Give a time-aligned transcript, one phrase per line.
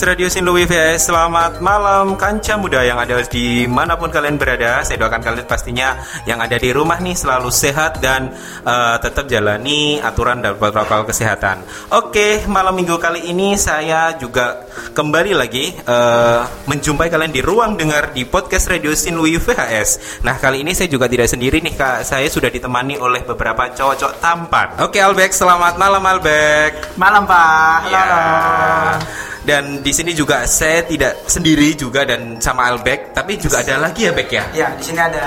[0.00, 4.80] Podcast Radio Sinlui VS Selamat malam Kanca muda yang ada di mana pun kalian berada.
[4.80, 5.92] Saya doakan kalian pastinya
[6.24, 8.32] yang ada di rumah nih Selalu sehat dan
[8.64, 11.60] uh, tetap jalani aturan dan protokol kesehatan.
[11.92, 14.64] Oke malam minggu kali ini saya juga
[14.96, 20.64] kembali lagi uh, Menjumpai kalian di ruang dengar di Podcast Radio Sinlui VHS Nah kali
[20.64, 22.08] ini saya juga tidak sendiri nih kak.
[22.08, 24.80] Saya sudah ditemani oleh beberapa cowok-cowok tampan.
[24.80, 27.78] Oke Albek selamat malam Albek Malam Pak.
[27.92, 29.19] Ya.
[29.50, 34.06] Dan di sini juga saya tidak sendiri juga dan sama Albek, tapi juga ada lagi
[34.06, 34.44] ya Bek ya.
[34.54, 35.26] Ya, di sini ada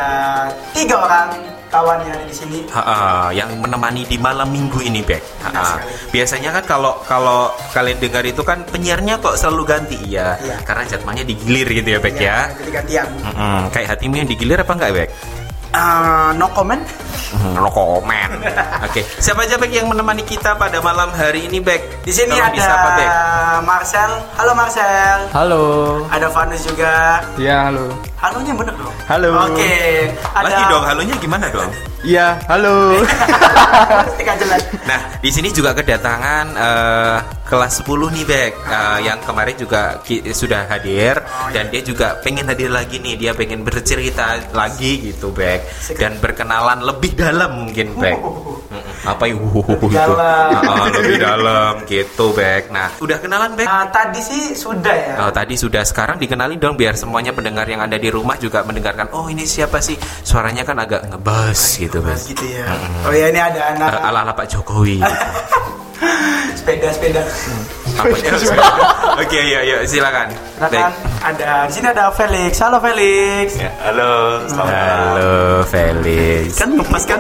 [0.71, 1.27] tiga orang
[1.67, 2.57] kawan yang ada di sini.
[2.71, 2.95] Ha, ha,
[3.35, 5.19] yang menemani di malam minggu ini Bek.
[5.43, 5.75] Ha, ha.
[6.15, 10.55] Biasanya kan kalau kalau kalian dengar itu kan penyiarnya kok selalu ganti ya, Iya.
[10.63, 12.47] karena jadwalnya digilir gitu ya Bek ya.
[12.63, 13.07] Jadi gantian.
[13.27, 13.59] Mm-mm.
[13.75, 15.09] Kayak hatimu yang digilir apa enggak Bek?
[15.73, 16.83] Eh, no comment.
[17.33, 18.29] Hmm, No komen.
[18.85, 22.05] Oke, siapa aja Bek yang menemani kita pada malam hari ini Bek?
[22.05, 23.09] Di sini Tolong ada Bek.
[23.65, 24.11] Marcel.
[24.37, 25.17] Halo Marcel.
[25.33, 25.63] Halo.
[26.13, 27.25] Ada Vanus juga.
[27.41, 27.89] Ya, halo.
[28.23, 28.95] Halonya bener dong.
[29.03, 29.29] Halo.
[29.51, 29.75] Oke.
[30.31, 31.67] Ada Lagi dong, halonya gimana dong?
[32.07, 32.75] Iya, halo.
[34.83, 37.17] Nah, di sini juga kedatangan eh,
[37.47, 38.51] kelas 10 nih, Bek.
[38.63, 39.99] Eh, yang kemarin juga
[40.31, 41.19] sudah hadir
[41.51, 43.15] dan dia juga pengen hadir lagi nih.
[43.19, 45.63] Dia pengen bercerita lagi gitu, Bek.
[45.99, 48.19] Dan berkenalan lebih dalam mungkin, Bek.
[49.03, 50.47] Apa yang Lebih dalam.
[50.63, 52.69] Ah, lebih dalam gitu, Bek.
[52.69, 53.65] Nah, udah kenalan, Bek?
[53.65, 55.13] Eh, tadi sih sudah ya.
[55.19, 59.11] Oh, tadi sudah sekarang dikenalin dong biar semuanya pendengar yang ada di rumah juga mendengarkan.
[59.11, 59.95] Oh, ini siapa sih?
[60.21, 62.15] Suaranya kan agak ngebas gitu, Bek.
[62.23, 62.65] Gitu ya.
[63.03, 65.03] Oh ya ini ada anak Eh, ala-ala Pak Jokowi.
[65.03, 65.15] gitu.
[66.55, 67.21] sepeda-sepeda.
[67.21, 67.82] Apa ya?
[69.23, 70.27] Oke, ya, ya, silakan.
[70.57, 70.91] Silakan.
[71.23, 72.51] Ada di sini ada Felix.
[72.59, 73.47] Halo Felix.
[73.55, 75.31] Ya, halo, Halo,
[75.63, 76.57] Felix.
[76.57, 77.19] Kan ngepas kan?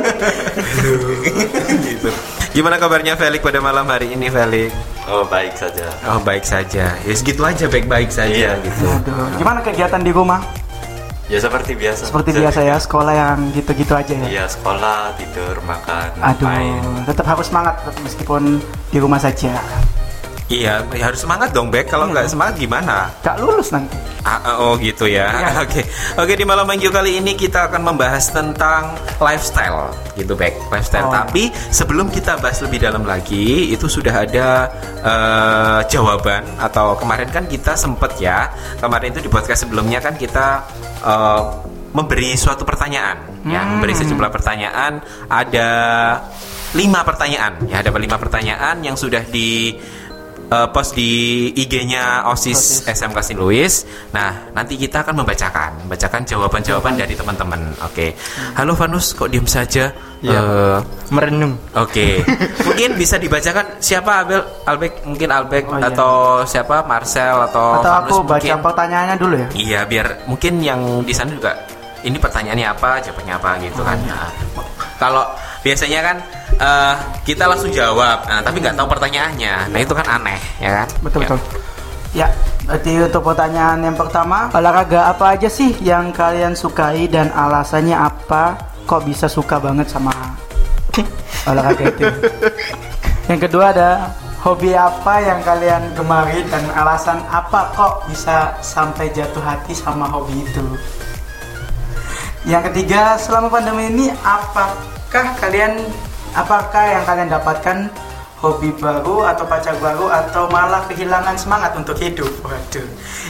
[1.79, 2.09] gitu.
[2.51, 4.73] Gimana kabarnya Felix pada malam hari ini, Felix?
[5.05, 5.87] Oh baik saja.
[6.05, 6.95] Oh, baik saja.
[6.97, 8.63] Ya segitu aja, baik-baik saja Iya.
[8.63, 8.85] gitu.
[8.89, 10.41] Aduh, gimana kegiatan di rumah?
[11.27, 12.11] Ya seperti biasa.
[12.11, 14.27] Seperti biasa ya, sekolah yang gitu-gitu aja ya.
[14.27, 16.83] Iya sekolah tidur makan Aduh, main.
[17.07, 18.59] tetap harus semangat meskipun
[18.91, 19.55] di rumah saja.
[20.51, 21.87] Iya, ya harus semangat dong, Bek.
[21.87, 23.07] Kalau nggak semangat gimana?
[23.23, 23.95] Gak lulus nanti.
[24.23, 25.31] Ah, ah, oh gitu ya.
[25.31, 25.49] Iya.
[25.65, 25.81] Oke.
[26.19, 28.91] Oke, di malam minggu kali ini kita akan membahas tentang
[29.23, 30.51] lifestyle gitu, Bek.
[30.67, 31.07] Lifestyle.
[31.07, 31.15] Oh.
[31.15, 34.67] Tapi sebelum kita bahas lebih dalam lagi, itu sudah ada
[34.99, 38.51] eh, jawaban atau kemarin kan kita sempet ya.
[38.83, 40.47] Kemarin itu di podcast sebelumnya kan kita
[41.03, 41.41] eh,
[41.93, 43.77] memberi suatu pertanyaan, ya, Hmm.
[43.77, 44.97] memberi sejumlah pertanyaan.
[45.29, 45.69] Ada
[46.73, 49.77] lima pertanyaan, ya, ada lima pertanyaan yang sudah di
[50.53, 51.09] eh, post di
[51.51, 53.35] IG-nya OSIS SMK St.
[53.35, 53.73] Louis.
[54.13, 57.73] Nah, nanti kita akan membacakan, membacakan jawaban-jawaban dari teman-teman.
[57.81, 58.13] Oke.
[58.53, 59.89] Halo Vanus, kok diem saja?
[60.21, 60.39] Iya.
[60.39, 60.77] Eh,
[61.09, 61.57] Merenung.
[61.73, 62.21] Oke.
[62.67, 65.89] Mungkin bisa dibacakan siapa Abel, Albek, mungkin Albek Oh, iya.
[65.89, 66.13] atau
[66.45, 68.57] siapa Marcel atau Atau Vanus aku baca mungkin.
[68.61, 69.47] pertanyaannya dulu ya.
[69.51, 71.51] Iya, biar mungkin yang di sana juga
[72.03, 73.97] ini pertanyaannya apa, jawabannya apa gitu kan.
[73.99, 74.15] iya.
[74.15, 74.31] Nah,
[74.95, 75.23] kalau
[75.63, 76.17] biasanya kan
[76.57, 79.71] eh, kita langsung jawab, nah, tapi nggak tahu pertanyaannya.
[79.71, 80.87] Nah, itu kan aneh, ya kan?
[81.01, 81.27] Betul Ya.
[81.29, 81.39] betul.
[82.13, 82.27] Ya,
[82.69, 88.53] berarti untuk pertanyaan yang pertama, olahraga apa aja sih yang kalian sukai dan alasannya apa?
[88.85, 90.13] Kok bisa suka banget sama
[91.49, 92.05] olahraga itu?
[93.31, 94.13] yang kedua ada
[94.43, 100.43] hobi apa yang kalian gemari dan alasan apa kok bisa sampai jatuh hati sama hobi
[100.45, 100.61] itu?
[102.43, 105.79] Yang ketiga, selama pandemi ini apakah kalian
[106.33, 107.77] apakah yang kalian dapatkan
[108.43, 112.27] hobi baru atau pacar baru atau malah kehilangan semangat untuk hidup?
[112.43, 112.87] Waduh.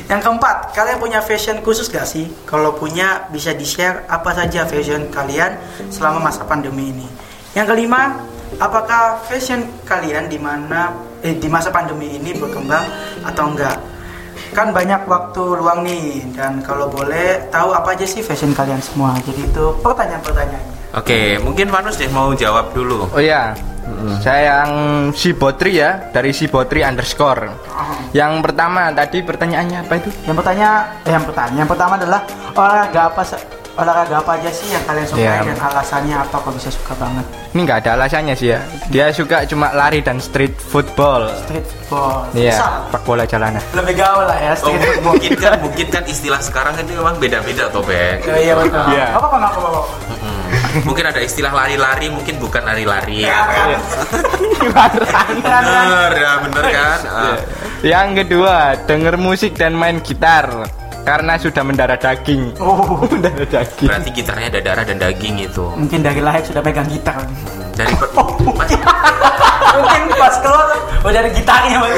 [0.10, 2.26] Yang keempat, kalian punya fashion khusus gak sih?
[2.50, 5.54] Kalau punya bisa di-share apa saja fashion kalian
[5.94, 7.06] selama masa pandemi ini.
[7.54, 8.26] Yang kelima,
[8.58, 12.84] apakah fashion kalian di mana eh, di masa pandemi ini berkembang
[13.22, 13.78] atau enggak?
[14.54, 19.18] kan banyak waktu luang nih dan kalau boleh tahu apa aja sih fashion kalian semua
[19.26, 23.10] jadi itu pertanyaan-pertanyaannya Oke, mungkin Vanus deh mau jawab dulu.
[23.10, 23.58] Oh iya.
[24.22, 24.72] Saya yang
[25.12, 27.50] si Botri ya, dari si Botri underscore.
[28.14, 30.10] Yang pertama tadi pertanyaannya apa itu?
[30.30, 32.22] yang pertanyaan eh, yang pertanyaan yang pertama adalah
[32.54, 33.22] olahraga apa
[33.74, 35.42] olahraga apa aja sih yang kalian sukai Iya.
[35.48, 38.60] dan alasannya apa kok bisa suka banget Ini nggak ada alasannya sih ya.
[38.88, 41.30] Dia suka cuma lari dan street football.
[41.40, 43.62] street football Iya, sepak bola jalanan.
[43.74, 47.18] lebih gaul lah ya Oh, street football mungkin kan mungkin kan istilah sekarang kan memang
[47.18, 48.22] beda-beda toh, Bek.
[48.24, 49.06] Oh, iya betul Iya.
[49.12, 49.82] apa apa apa apa.
[50.84, 53.22] Mungkin ada istilah lari-lari, mungkin bukan lari-lari.
[53.22, 53.30] Iya.
[53.30, 53.68] ya kan?
[55.38, 57.00] Bener, ya bener kan?
[57.06, 57.38] Ah.
[57.84, 60.50] Yang kedua, denger musik dan main gitar
[61.04, 62.56] karena sudah mendarah daging.
[62.58, 62.80] oh
[63.12, 63.88] mendarah daging.
[63.88, 65.64] Berarti gitarnya ada darah dan daging itu.
[65.76, 67.20] mungkin dari lahir sudah pegang gitar
[67.74, 68.12] Dari per-
[68.54, 68.72] Mas-
[69.76, 70.68] mungkin pas keluar
[71.04, 71.94] udah ada gitarnya Bang.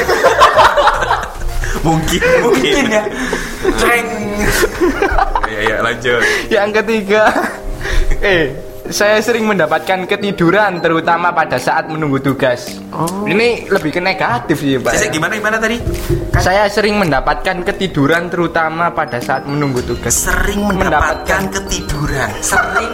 [1.82, 3.04] mungkin Mungkin ya.
[3.76, 4.08] Ceng.
[5.46, 7.24] ya ya lanjut Yang ketiga,
[8.20, 8.54] eh
[8.90, 12.78] saya sering mendapatkan ketiduran terutama pada saat menunggu tugas.
[13.26, 14.94] Ini lebih ke negatif sih, Pak.
[14.94, 15.82] Cek gimana gimana tadi
[16.38, 20.14] Saya sering mendapatkan ketiduran terutama pada saat menunggu tugas.
[20.14, 22.92] sering mendapatkan ketiduran sering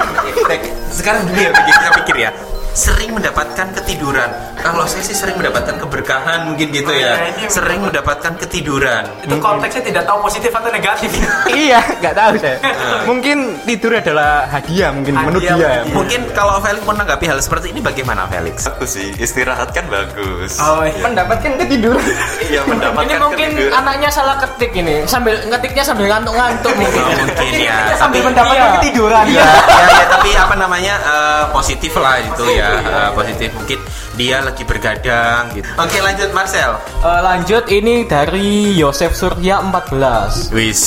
[0.97, 2.31] sekarang gini ya pikir, kita pikir ya
[2.71, 7.81] sering mendapatkan ketiduran kalau saya sih sering mendapatkan keberkahan mungkin gitu ya Oh, ini- sering
[7.81, 11.11] mendapatkan ketiduran Itu konteksnya tidak tahu positif atau negatif.
[11.51, 12.57] iya, nggak tahu saya.
[13.09, 15.83] mungkin tidur adalah hadiah mungkin menurut Ya, dia.
[15.89, 20.55] mungkin kalau Felix menanggapi hal seperti ini bagaimana Felix Bagus sih, istirahat kan bagus.
[20.57, 21.01] Oh iya.
[21.07, 22.05] Mendapatkan ketiduran.
[22.41, 23.79] Iya mendapatkan Ini mungkin ketiduran.
[23.81, 27.01] anaknya salah ketik ini, sambil ngetiknya sambil ngantuk-ngantuk mungkin.
[27.01, 28.75] Oh, mungkin ya Sambil tapi mendapatkan iya.
[28.79, 29.25] ketiduran.
[29.27, 33.79] ya, ya, ya, tapi apa namanya eh, positif lah itu ya Eh, positif mungkin
[34.13, 40.53] dia lagi bergadang gitu oke lanjut Marcel Eh, lanjut ini dari Yosef Surya 14.
[40.53, 40.81] wis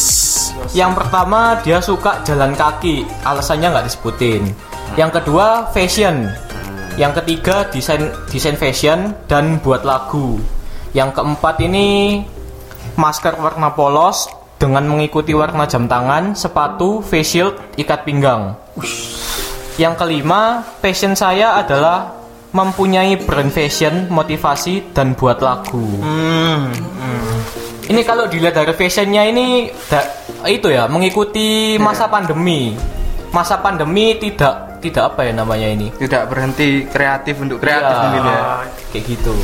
[0.70, 4.42] Yang pertama dia suka jalan kaki, alasannya nggak disebutin.
[4.94, 6.30] Yang kedua fashion.
[6.94, 10.38] Yang ketiga desain desain fashion dan buat lagu.
[10.94, 12.22] Yang keempat ini
[12.94, 14.30] masker warna polos
[14.62, 18.54] dengan mengikuti warna jam tangan, sepatu, face shield, ikat pinggang.
[19.74, 22.14] Yang kelima, passion saya adalah
[22.54, 25.82] mempunyai brand fashion, motivasi dan buat lagu.
[27.84, 30.08] Ini kalau dilihat dari fashionnya ini da-
[30.48, 32.72] itu ya mengikuti masa pandemi.
[33.28, 35.90] Masa pandemi tidak tidak apa ya namanya ini?
[35.90, 38.40] Tidak berhenti kreatif untuk kreatif Iya, mungkin ya.
[38.94, 39.34] Kayak gitu.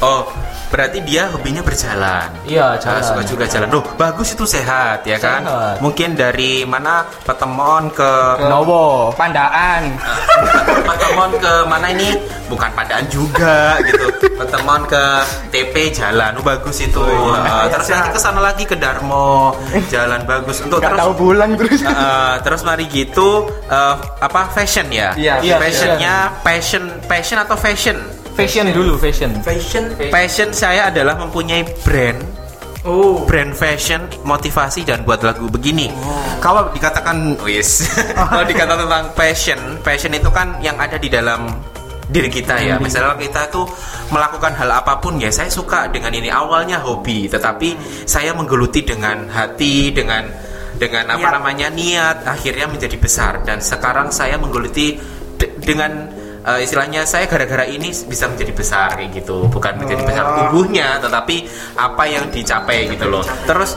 [0.00, 0.22] oh
[0.70, 3.02] berarti dia hobinya berjalan Iya, Ah, jalan.
[3.02, 3.66] suka juga jalan.
[3.68, 5.42] Loh, bagus itu sehat ya kan?
[5.42, 5.82] Sehat.
[5.82, 8.10] Mungkin dari mana petemon ke
[8.46, 9.10] Nowo.
[9.10, 9.98] Pandaan.
[10.86, 12.14] petemon ke mana ini?
[12.46, 14.06] Bukan padaan juga gitu.
[14.30, 15.04] Petemon ke
[15.50, 16.38] TP jalan.
[16.38, 17.02] Oh, bagus itu.
[17.34, 19.58] Ah, terus nanti ke sana lagi ke Darmo.
[19.90, 21.82] Jalan bagus untuk Nggak terus tahu bulan terus.
[21.82, 25.18] Uh, terus mari gitu uh, apa fashion ya?
[25.18, 27.98] Iya, Iya, Fashionnya passion passion atau fashion?
[28.32, 29.30] Fashion dulu, fashion.
[29.40, 29.84] Fashion.
[30.08, 32.18] Passion saya adalah mempunyai brand
[32.80, 33.28] Oh.
[33.28, 35.92] brand fashion, motivasi dan buat lagu begini.
[36.40, 37.84] Kalau dikatakan wis,
[38.16, 41.44] kalau dikatakan tentang passion, passion itu kan yang ada di dalam
[42.08, 42.80] diri kita ya.
[42.80, 43.68] Misalnya kita tuh
[44.08, 46.32] melakukan hal apa pun ya, saya suka dengan ini.
[46.32, 47.76] Awalnya hobi, tetapi
[48.08, 50.24] saya menggeluti dengan hati, dengan
[50.80, 51.32] dengan apa Niat.
[51.36, 53.44] namanya niat, akhirnya menjadi besar.
[53.44, 54.96] Dan sekarang saya menggeluti
[55.36, 56.08] de- dengan
[56.42, 59.46] eh, istilahnya saya gara-gara ini bisa menjadi besar kayak gitu.
[59.46, 61.44] Bukan menjadi besar tubuhnya tetapi
[61.74, 63.20] apa yang dicapai gitu loh.
[63.44, 63.76] Terus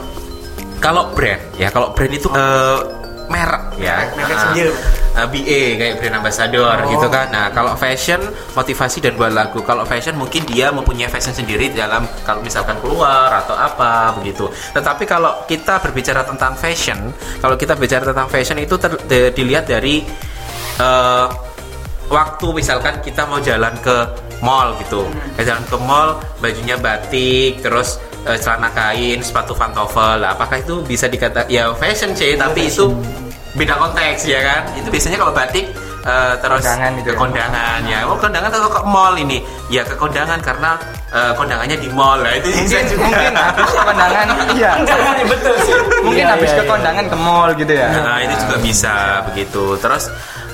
[0.78, 2.80] kalau brand ya kalau brand itu eh,
[3.24, 4.04] merek ya.
[4.14, 4.72] Merek sendiri.
[5.14, 6.90] ah, BA kayak brand ambassador Oh.
[6.90, 7.30] gitu kan.
[7.30, 8.20] Nah kalau fashion
[8.52, 9.62] motivasi dan buat lagu.
[9.62, 14.44] Kalau fashion mungkin dia mempunyai fashion sendiri dalam kalau misalkan keluar atau apa begitu.
[14.74, 17.00] Tetapi kalau kita berbicara tentang fashion
[17.40, 20.04] kalau kita bicara tentang fashion itu ter- de- dilihat dari
[20.78, 21.28] eh,
[22.10, 23.96] waktu misalkan kita mau jalan ke
[24.44, 25.08] mall gitu
[25.40, 30.84] Ya, jalan ke mall bajunya batik terus eh, celana kain sepatu pantofel lah apakah itu
[30.84, 32.92] bisa dikata ya fashion sih tapi itu
[33.54, 35.66] beda konteks ya kan itu biasanya kalau batik
[36.04, 37.20] eh, terus Kondangan gitu ke ya.
[37.22, 39.38] kondangan ya oh kondangan atau ke mall ini
[39.70, 40.72] ya ke kondangan karena
[41.14, 44.26] eh, kondangannya di mall lah itu bisa Mungkin juga mungkin habis ke kondangan
[44.58, 44.72] iya.
[45.24, 45.74] betul sih.
[46.04, 46.72] Mungkin Iya, habis iya, ke iya.
[46.74, 47.88] kondangan ke mall gitu ya.
[47.94, 48.96] Nah, itu juga bisa
[49.32, 49.64] begitu.
[49.80, 50.04] Terus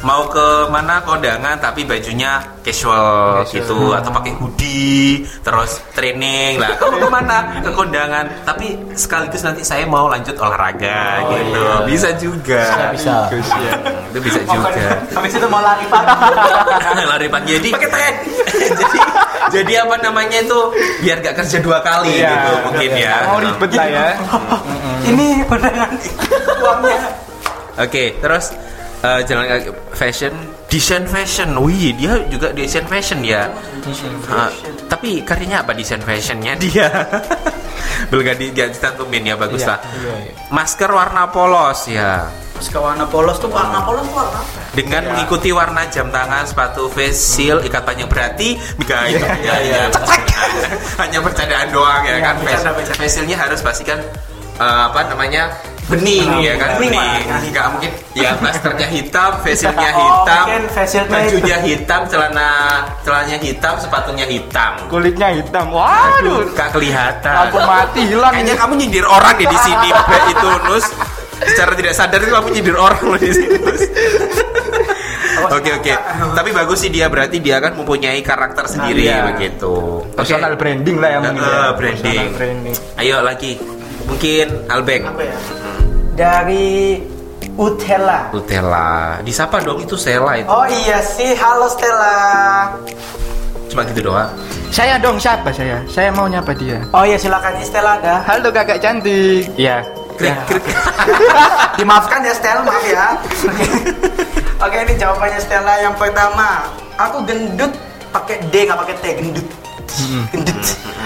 [0.01, 6.77] mau ke mana kondangan tapi bajunya casual, gitu atau pakai hoodie, terus training lah.
[6.77, 7.37] Kamu ke mana?
[7.59, 11.63] Ke kondangan, tapi sekaligus nanti saya mau lanjut olahraga gitu.
[11.89, 12.93] Bisa juga.
[12.93, 13.27] Bisa.
[14.11, 15.01] Itu bisa juga.
[15.13, 16.13] Habis itu mau lari pagi.
[17.11, 17.69] lari pagi jadi
[18.79, 18.99] jadi
[19.49, 20.59] jadi apa namanya itu
[21.01, 24.07] biar gak kerja dua kali Iya, gitu mungkin ya Mau ribet lah ya.
[25.09, 25.89] Ini kondangan
[26.61, 27.01] uangnya.
[27.79, 28.53] Oke, terus
[29.03, 30.33] eh, jalan kaki fashion,
[30.67, 31.49] desain fashion.
[31.59, 33.47] Wih, dia juga desain fashion ya.
[34.27, 34.51] Ah,
[34.91, 36.87] tapi karyanya apa desain fashionnya dia?
[38.11, 39.79] Belum gak di, gak ditantumin ya, bagus lah.
[40.51, 42.27] Masker warna polos ya.
[42.59, 44.59] Ke warna polos tuh warna polos tuh warna apa?
[44.75, 49.81] Dengan mengikuti warna jam tangan, sepatu face shield, ikat panjang berarti, enggak itu hanya, hanya,
[50.99, 52.35] hanya bercandaan doang ya kan.
[52.43, 54.03] Face, face shieldnya harus pastikan
[54.59, 55.55] eh, apa namanya
[55.89, 60.45] bening ya kan Bening, nggak mungkin ya maskernya hitam face shieldnya Oh, hitam
[60.85, 62.49] shieldnya bajunya hitam celana
[63.01, 65.65] celananya hitam sepatunya hitam Kulitnya hitam.
[65.69, 66.45] Waduh.
[66.53, 68.61] gak kelihatan Lampu mati hilang kayaknya ini.
[68.61, 69.89] kamu nyindir orang deh di sini
[70.31, 70.85] itu Nus
[71.41, 73.81] secara tidak sadar itu kamu nyindir orang loh di sini Nus.
[75.49, 75.93] Oke oke.
[76.35, 79.33] Tapi bagus sih dia berarti dia kan mempunyai karakter sendiri Iya.
[79.33, 80.03] begitu.
[80.13, 81.23] Personal branding lah yang.
[81.25, 81.73] Eh, ya.
[81.73, 82.03] branding.
[82.03, 82.75] Personal branding.
[82.99, 83.55] Ayo lagi.
[84.09, 85.01] Mungkin Albek.
[85.05, 85.37] Apa ya?
[86.17, 86.99] Dari
[87.55, 88.33] Utella.
[88.33, 89.21] Nutella.
[89.21, 90.49] Disapa dong itu Stella itu.
[90.49, 92.17] Oh iya sih, halo Stella.
[93.69, 94.33] Cuma gitu doang.
[94.73, 95.85] Saya dong siapa saya?
[95.85, 96.81] Saya mau nyapa dia.
[96.89, 98.25] Oh iya silakan ini Stella ada.
[98.25, 99.45] Halo kakak cantik.
[99.55, 99.85] Iya.
[100.19, 100.67] Krik, krik.
[101.79, 103.15] Dimaafkan ya Stella, maaf ya.
[103.47, 103.65] Oke.
[104.67, 106.67] Oke, ini jawabannya Stella yang pertama.
[106.99, 107.71] Aku gendut
[108.11, 109.47] pakai D nggak pakai T, gendut.
[110.35, 110.59] Gendut.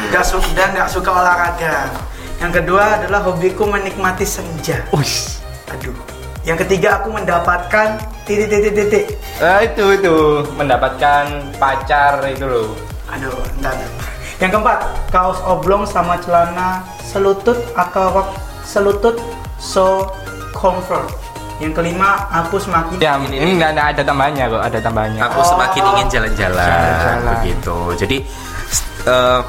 [0.10, 1.94] Gak suka dan nggak suka olahraga.
[2.44, 4.84] Yang kedua adalah hobiku menikmati senja.
[4.92, 5.40] Ush.
[5.72, 5.96] Aduh.
[6.44, 7.96] Yang ketiga aku mendapatkan
[8.28, 9.06] titik titik titik.
[9.40, 11.24] Eh, itu itu mendapatkan
[11.56, 12.76] pacar itu loh.
[13.16, 14.12] Aduh, entar, entar.
[14.44, 18.28] Yang keempat, kaos oblong sama celana selutut atau
[18.68, 19.16] selutut
[19.56, 20.12] so
[20.52, 21.08] comfort.
[21.64, 25.20] Yang kelima, aku semakin Ya, ini nggak nggak ada tambahnya kok, ada tambahnya.
[25.32, 27.34] Aku semakin ingin jalan-jalan Jalan-jalan.
[27.40, 27.76] begitu.
[28.04, 28.18] Jadi
[29.08, 29.40] eh,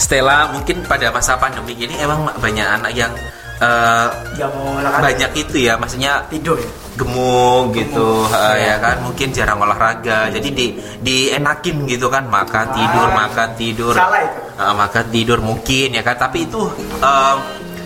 [0.00, 3.12] Stella mungkin pada masa pandemi ini emang banyak anak yang
[3.60, 5.04] olahraga.
[5.04, 6.70] banyak itu ya, maksudnya tidur ya.
[6.96, 10.66] gemuk gitu eh, ya kan mungkin jarang olahraga jadi di
[11.04, 14.40] dienakin gitu kan makan tidur makan tidur Salah itu.
[14.56, 16.60] Eh, makan tidur mungkin ya kan tapi itu
[17.00, 17.34] eh,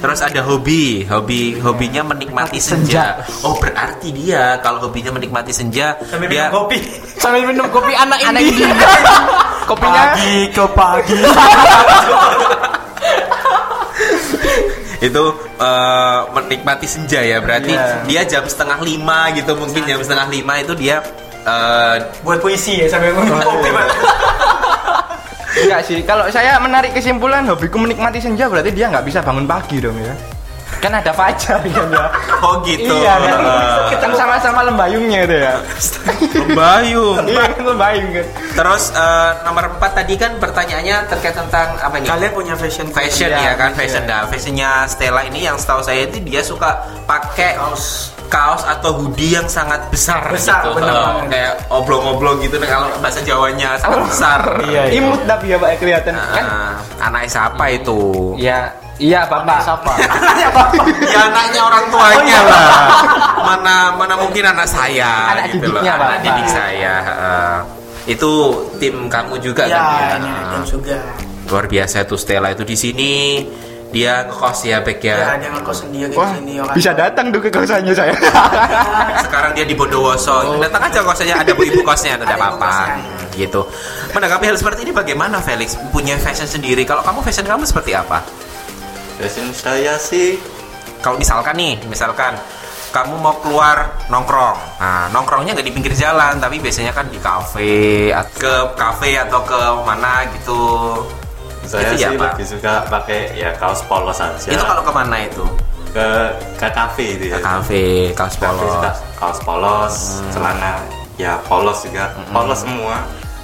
[0.04, 3.25] terus ada hobi hobi hobinya menikmati senja.
[3.40, 6.76] oh berarti dia kalau hobinya menikmati senja Sambil dia minum kopi.
[7.25, 8.52] Sambil minum kopi anak ini.
[9.68, 10.12] Kopinya
[10.52, 11.16] ke pagi.
[15.00, 15.25] itu
[15.61, 18.04] eh, menikmati senja ya berarti Iya.
[18.04, 21.00] dia jam setengah lima gitu mungkin jam setengah lima itu dia
[21.44, 23.73] eh, Buat puisi ya sambil minum kopi.
[25.54, 26.02] Enggak sih.
[26.02, 30.14] Kalau saya menarik kesimpulan hobiku menikmati senja berarti dia nggak bisa bangun pagi dong ya.
[30.75, 32.06] Kan ada fajar kan ya.
[32.44, 33.38] oh gitu Iya kan.
[33.88, 35.54] Kita sama-sama lembayungnya itu ya.
[36.52, 38.26] Bayung Iya kan lembayung kan.
[38.52, 42.08] Terus eh, nomor 4 tadi kan pertanyaannya terkait tentang apa nih?
[42.08, 44.02] Kalian punya fashion fashion Iya, ya kan fashion.
[44.02, 46.70] fashion nah fashionnya Stella ini yang setahu saya itu dia suka
[47.04, 51.25] pakai kaos kaos atau hoodie yang sangat besar, Besar, gitu bener banget.
[51.28, 54.97] kayak oblong-oblong gitu nah, kalau bahasa Jawanya sangat besar Iya, iya.
[54.97, 56.43] Imut tapi ya Pak kelihatan kan.
[56.43, 59.61] Nah, anak siapa itu Ya, iya Bapak.
[59.62, 59.93] Siapa?
[61.12, 62.66] ya anaknya orang tuanya lah
[63.38, 66.23] mana mana mungkin anak saya Anak gitu loh didiknya, anak Bapak.
[66.25, 67.59] didik saya Eh,
[68.07, 68.31] itu
[68.76, 70.43] tim kamu juga Ya, kan ini ya?
[70.50, 70.99] dan juga.
[71.45, 73.12] luar biasa tuh Stella itu di sini
[73.94, 76.74] dia ngekos ya Bek Ya, ya dia ngekos sendiri di Wah, sini orang.
[76.74, 78.14] bisa datang tuh ke kosannya saya.
[79.24, 80.58] sekarang dia di Bondowoso.
[80.58, 82.16] Datang aja kosnya ada bu ibu kosnya Oh.
[82.16, 82.72] ada Ada apa-apa.
[83.32, 83.62] gitu.
[84.10, 86.82] Menanggapi hal seperti ini bagaimana Felix punya fashion sendiri?
[86.82, 88.22] Kalau kamu fashion kamu seperti apa?
[89.16, 90.38] Fashion saya sih
[90.98, 92.34] kalau misalkan nih misalkan
[92.90, 94.58] kamu mau keluar nongkrong.
[94.78, 99.58] Nah nongkrongnya nggak di pinggir jalan tapi biasanya kan di kafe ke kafe atau ke
[99.82, 100.62] mana gitu
[101.64, 102.33] saya ya, sih Pak?
[102.35, 104.37] lebih suka pakai ya kaos polos aja.
[104.47, 105.44] itu kalau ke mana itu
[105.90, 106.06] ke
[106.54, 107.38] ke kafe itu ke ya.
[107.38, 109.94] kafe kaos Kafe polos suka kaos polos,
[110.30, 110.73] celana
[111.14, 112.99] ya polos juga, polos semua.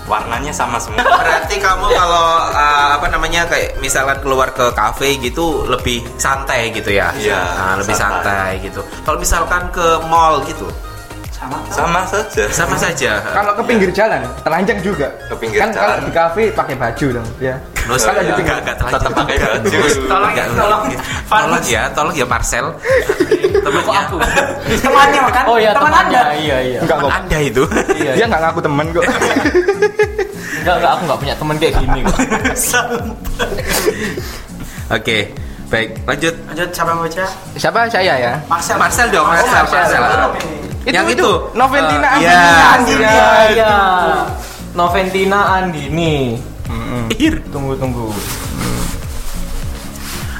[0.09, 1.07] Warnanya sama semua.
[1.23, 6.91] Berarti kamu kalau uh, apa namanya kayak misalkan keluar ke kafe gitu lebih santai gitu
[6.91, 7.15] ya?
[7.15, 8.59] Iya, Nah, lebih santai.
[8.59, 8.67] santai.
[8.67, 8.81] gitu.
[9.07, 10.67] Kalau misalkan ke mall gitu,
[11.31, 11.63] Sama.
[11.71, 12.43] sama saja.
[12.51, 13.23] sama saja.
[13.23, 15.15] Kalau ke pinggir jalan, telanjang juga.
[15.31, 16.03] Ke pinggir kan kalau jalan.
[16.03, 17.55] di kafe pakai baju dong, ya.
[17.91, 18.33] Nus, Oh, iya.
[18.33, 19.79] enggak, enggak telanjang Tetap pakai baju.
[20.07, 20.83] Tolong, Enggak, tolong.
[21.27, 22.67] tolong ya, tolong ya Marcel.
[23.61, 24.17] Temennya Kok aku?
[24.87, 25.45] Temannya kan?
[25.45, 26.21] Oh iya teman temannya.
[26.23, 26.39] Anda.
[26.39, 26.79] Iya iya.
[26.81, 27.19] Enggak teman kok.
[27.19, 27.63] Anda itu.
[27.99, 28.13] Iya.
[28.15, 29.05] Dia nggak ngaku temen kok.
[30.61, 32.17] Enggak enggak aku enggak punya teman kayak gini kok.
[34.91, 35.19] Oke,
[35.69, 35.89] baik.
[36.05, 36.35] Lanjut.
[36.47, 37.25] Lanjut siapa yang baca?
[37.55, 38.33] Siapa saya ya?
[38.47, 38.77] Marcel.
[38.77, 40.03] Marcel dong, Oh, Marcel, Marcel.
[40.81, 40.91] Ini.
[40.91, 41.31] Yang itu.
[41.53, 42.27] Noventina Eh, Andini.
[42.27, 42.67] iya.
[42.73, 43.05] Andini.
[43.05, 43.75] Iya iya.
[44.73, 46.15] Noventina Andini.
[47.19, 47.43] Ir.
[47.53, 48.09] Tunggu tunggu.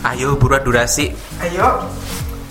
[0.01, 1.13] Ayo buruan durasi.
[1.45, 1.85] Ayo.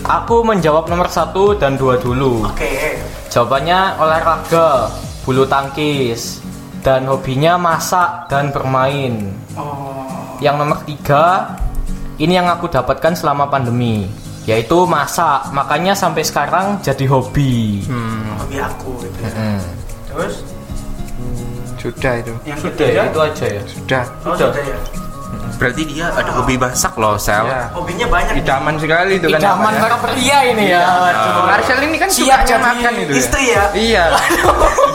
[0.05, 2.45] Aku menjawab nomor satu dan dua dulu.
[2.47, 3.01] Oke.
[3.27, 4.87] Jawabannya olahraga,
[5.27, 6.39] bulu tangkis,
[6.85, 9.33] dan hobinya masak dan bermain.
[9.59, 10.39] Oh.
[10.39, 11.51] Yang nomor tiga,
[12.15, 14.07] ini yang aku dapatkan selama pandemi,
[14.47, 15.51] yaitu masak.
[15.51, 17.83] Makanya sampai sekarang jadi hobi.
[18.39, 19.17] Hobi aku gitu.
[19.19, 19.31] ya.
[19.35, 19.61] Hmm.
[20.07, 20.33] Terus
[21.79, 22.33] Sudah itu.
[22.43, 23.63] yang Sudah ya, itu aja ya.
[23.65, 24.03] Sudah.
[24.27, 24.51] Oh, Sudah.
[24.51, 25.08] sudah ya.
[25.57, 27.47] Berarti dia ada hobi masak loh, Sel.
[27.47, 27.71] Ya.
[27.73, 28.33] Hobinya banyak.
[28.37, 29.39] Idaman sekali itu kan.
[29.41, 29.81] Idaman namanya.
[29.81, 30.83] para pria ini ya.
[30.85, 31.41] Aduh.
[31.47, 33.11] Marcel ini kan Siap jadi makan itu.
[33.11, 33.17] ya.
[33.17, 33.63] istri ya.
[33.73, 34.03] Iya.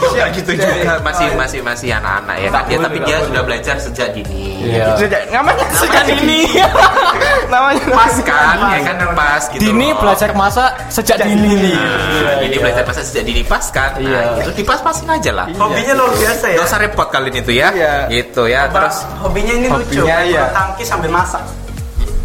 [0.05, 4.07] Enggak gitu juga masih masih masih anak-anak ya kan dia tapi dia sudah belajar sejak
[4.15, 4.43] dini.
[4.65, 4.85] Iya.
[4.95, 6.39] Sejak ngapain sejak Sejak ini?
[6.47, 6.61] ini.
[7.53, 11.73] Namanya pas kan ya kan pas gitu Dini belajar masak sejak dini.
[11.75, 14.19] Nah, ini belajar bahasa sejak dini pas kan Iya.
[14.35, 16.57] nah, itu dipas-pasin aja lah Hobinya luar biasa ya.
[16.59, 17.93] Gak usah repot kalian itu ya Iya.
[18.09, 20.01] gitu ya terus hobinya ini lucu.
[20.01, 20.44] Hobinya, iya.
[20.45, 21.41] Bulu tangkis sambil masak.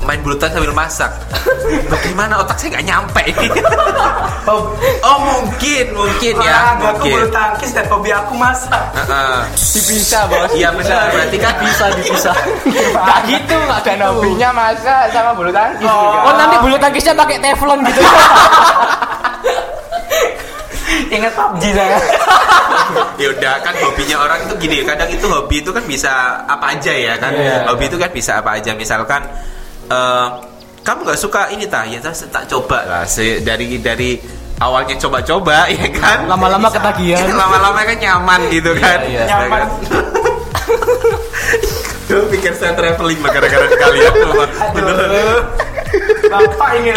[0.01, 1.13] main bulu tangkis sambil masak
[1.93, 3.25] bagaimana otak saya nggak nyampe
[4.49, 8.83] Hobi oh mungkin mungkin ya olahraga aku mungkin bulu tangkis dan hobi aku masak.
[8.97, 9.41] Heeh.
[9.53, 10.51] dipisah bos.
[10.57, 12.37] iya benar berarti kan Bisa dipisah.
[12.97, 15.85] Gak gitu, gak ada hobinya masa sama bulu tangkis.
[15.85, 16.19] juga.
[16.25, 18.01] Oh nanti bulu tangkisnya pakai teflon gitu.
[21.09, 21.99] Ingat PUBG saya.
[23.17, 26.11] ya udah kan hobinya orang itu gini kadang itu hobi itu kan bisa
[26.45, 27.67] apa aja ya kan Iya.
[27.67, 29.23] hobi itu kan bisa apa aja misalkan
[29.87, 30.27] eh,
[30.81, 34.17] kamu nggak suka ini tak ya tak, tak coba lah Se- dari dari
[34.59, 37.29] awalnya coba-coba ya kan Lama-lama ketagihan.
[37.39, 39.23] lama-lama kan nyaman gitu kan iya.
[39.25, 39.61] Ya Nyaman.
[39.61, 39.69] kan?
[42.05, 44.15] Gue pikir saya traveling gara-gara kalian
[44.75, 45.39] beneran
[46.31, 46.95] Bapak ingin.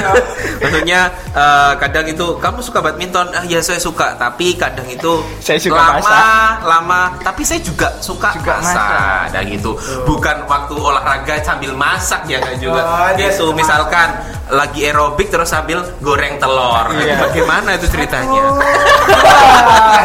[0.61, 1.01] Maksudnya
[1.33, 5.75] eh, kadang itu kamu suka badminton, ah ya saya suka, tapi kadang itu Saya suka
[5.75, 6.55] lama, masak.
[6.63, 8.77] lama, tapi saya juga suka Juga masak.
[8.77, 9.23] masak.
[9.33, 9.71] Dan gitu,
[10.05, 12.81] bukan waktu olahraga sambil masak ya kan juga.
[12.81, 14.07] Oh, dia gitu, suka misalkan
[14.51, 16.85] lagi aerobik terus sambil goreng telur.
[16.93, 17.17] Iya.
[17.25, 18.43] Bagaimana itu ceritanya?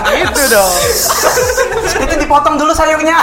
[0.09, 0.73] Gitu dong.
[2.01, 3.19] Itu dipotong dulu sayurnya.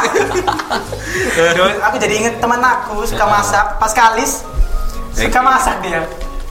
[1.90, 4.44] Aku jadi inget teman aku suka masak, Paskalis.
[5.16, 6.02] Suka masak dia.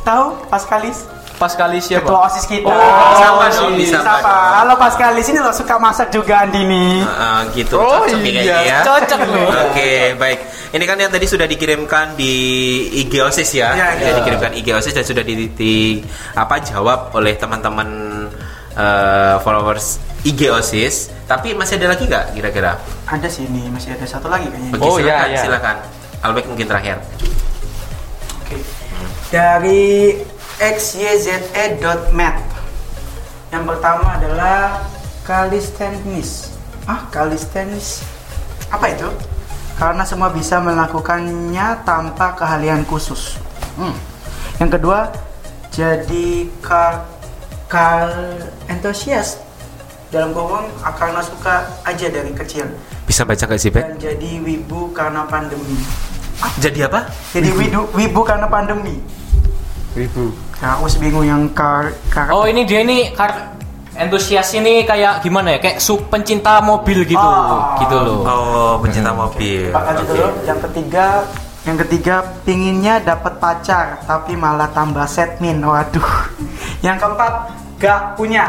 [0.02, 1.04] Tahu Paskalis?
[1.34, 2.06] Pas kali siapa?
[2.06, 2.70] Ketua OSIS kita.
[2.70, 4.22] Oh, sama dong, disapa.
[4.22, 4.52] dong.
[4.54, 7.02] Halo Paskalis ini loh suka masak juga Andini.
[7.02, 7.74] Heeh, gitu.
[7.74, 8.56] Oh, Cocok iya.
[8.62, 8.78] ya.
[8.86, 9.50] Cocok loh.
[9.66, 10.38] Oke, baik.
[10.70, 12.32] Ini kan yang tadi sudah dikirimkan di
[13.02, 13.74] IG OSIS ya.
[13.74, 14.18] Iya, Sudah iya.
[14.22, 15.98] dikirimkan IG OSIS dan sudah di, di-
[16.32, 17.88] apa jawab oleh teman-teman
[18.72, 21.10] eh, followers IG OSIS.
[21.26, 22.78] Tapi masih ada lagi nggak kira-kira?
[23.04, 24.70] Ada sih ini masih ada satu lagi kayaknya.
[24.72, 25.42] Oke, Oh, silakan, iya, iya.
[25.42, 25.76] silakan.
[26.22, 26.96] Albek mungkin terakhir.
[29.34, 30.14] Dari
[30.62, 32.38] xyze.mat.
[33.50, 34.86] Yang pertama adalah
[35.26, 36.54] calisthenics.
[36.86, 38.06] Ah, calisthenics.
[38.70, 39.10] Apa itu?
[39.74, 43.34] Karena semua bisa melakukannya tanpa keahlian khusus.
[43.74, 43.98] Hmm.
[44.62, 45.10] Yang kedua,
[45.74, 47.02] jadi kar
[47.66, 48.38] kar
[48.70, 49.42] entusias
[50.14, 52.70] dalam kurung karena suka aja dari kecil
[53.02, 53.82] Bisa baca nggak sih, Bek?
[53.82, 55.74] dan jadi wibu karena pandemi.
[56.62, 57.10] Jadi apa?
[57.34, 59.23] Jadi wibu, wibu karena pandemi.
[59.94, 60.34] Wibu.
[60.58, 63.54] Nah, aku bingung yang kar, kar Oh ini dia nih kar
[63.94, 65.58] entusias ini kayak gimana ya?
[65.62, 67.78] Kayak su pencinta mobil gitu, Oh.
[67.78, 68.18] gitu loh.
[68.26, 69.70] Oh, pencinta mobil.
[69.70, 70.10] Pak lanjut Oke.
[70.18, 70.26] dulu.
[70.42, 71.06] Yang ketiga,
[71.64, 75.62] yang ketiga pinginnya dapat pacar tapi malah tambah setmin.
[75.62, 76.10] Waduh.
[76.84, 77.32] Yang keempat,
[77.80, 78.44] gak punya.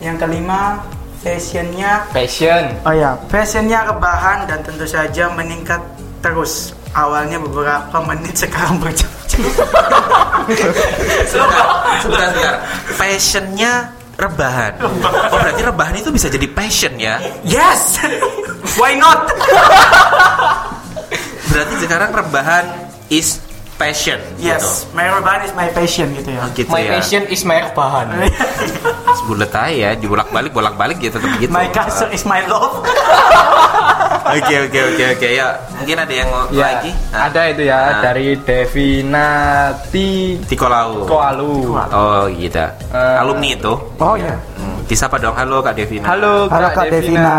[0.00, 0.80] Yang kelima,
[1.20, 2.64] fashionnya Passion.
[2.82, 5.78] Oh ya, fashionnya rebahan dan tentu saja meningkat
[6.18, 6.72] terus.
[6.92, 9.21] Awalnya beberapa menit sekarang berjam-jam.
[11.32, 12.54] Sebentar, sebentar.
[12.98, 13.72] Passionnya
[14.20, 14.72] rebahan.
[14.84, 17.16] Oh berarti rebahan itu bisa jadi passion ya?
[17.42, 17.96] yes,
[18.76, 19.26] why not?
[21.52, 22.64] Berarti sekarang rebahan
[23.12, 23.40] is
[23.76, 24.20] passion.
[24.38, 26.46] Yes, my rebahan is my passion gitu ya.
[26.54, 26.90] Gitu, oh, gitu My ya.
[26.96, 28.06] passion is my bahan.
[29.18, 31.50] Sebulet aja ya, dibolak balik bolak balik gitu tetap gitu.
[31.50, 32.84] My castle is my love.
[34.22, 35.48] Oke oke oke oke ya.
[35.74, 36.90] Mungkin ada yang Ya, lagi?
[37.10, 38.00] Nah, ada itu ya Nah.
[38.00, 40.08] dari Devinati
[40.46, 41.04] Tikolau.
[41.04, 41.74] Koalu.
[41.90, 42.62] Oh gitu.
[42.92, 43.16] Eh.
[43.18, 43.72] Alumni itu.
[43.98, 44.34] Oh ya.
[44.56, 45.34] Hmm, disapa dong.
[45.34, 46.06] Halo Kak Devina.
[46.06, 47.36] Halo, Halo Kak Devina.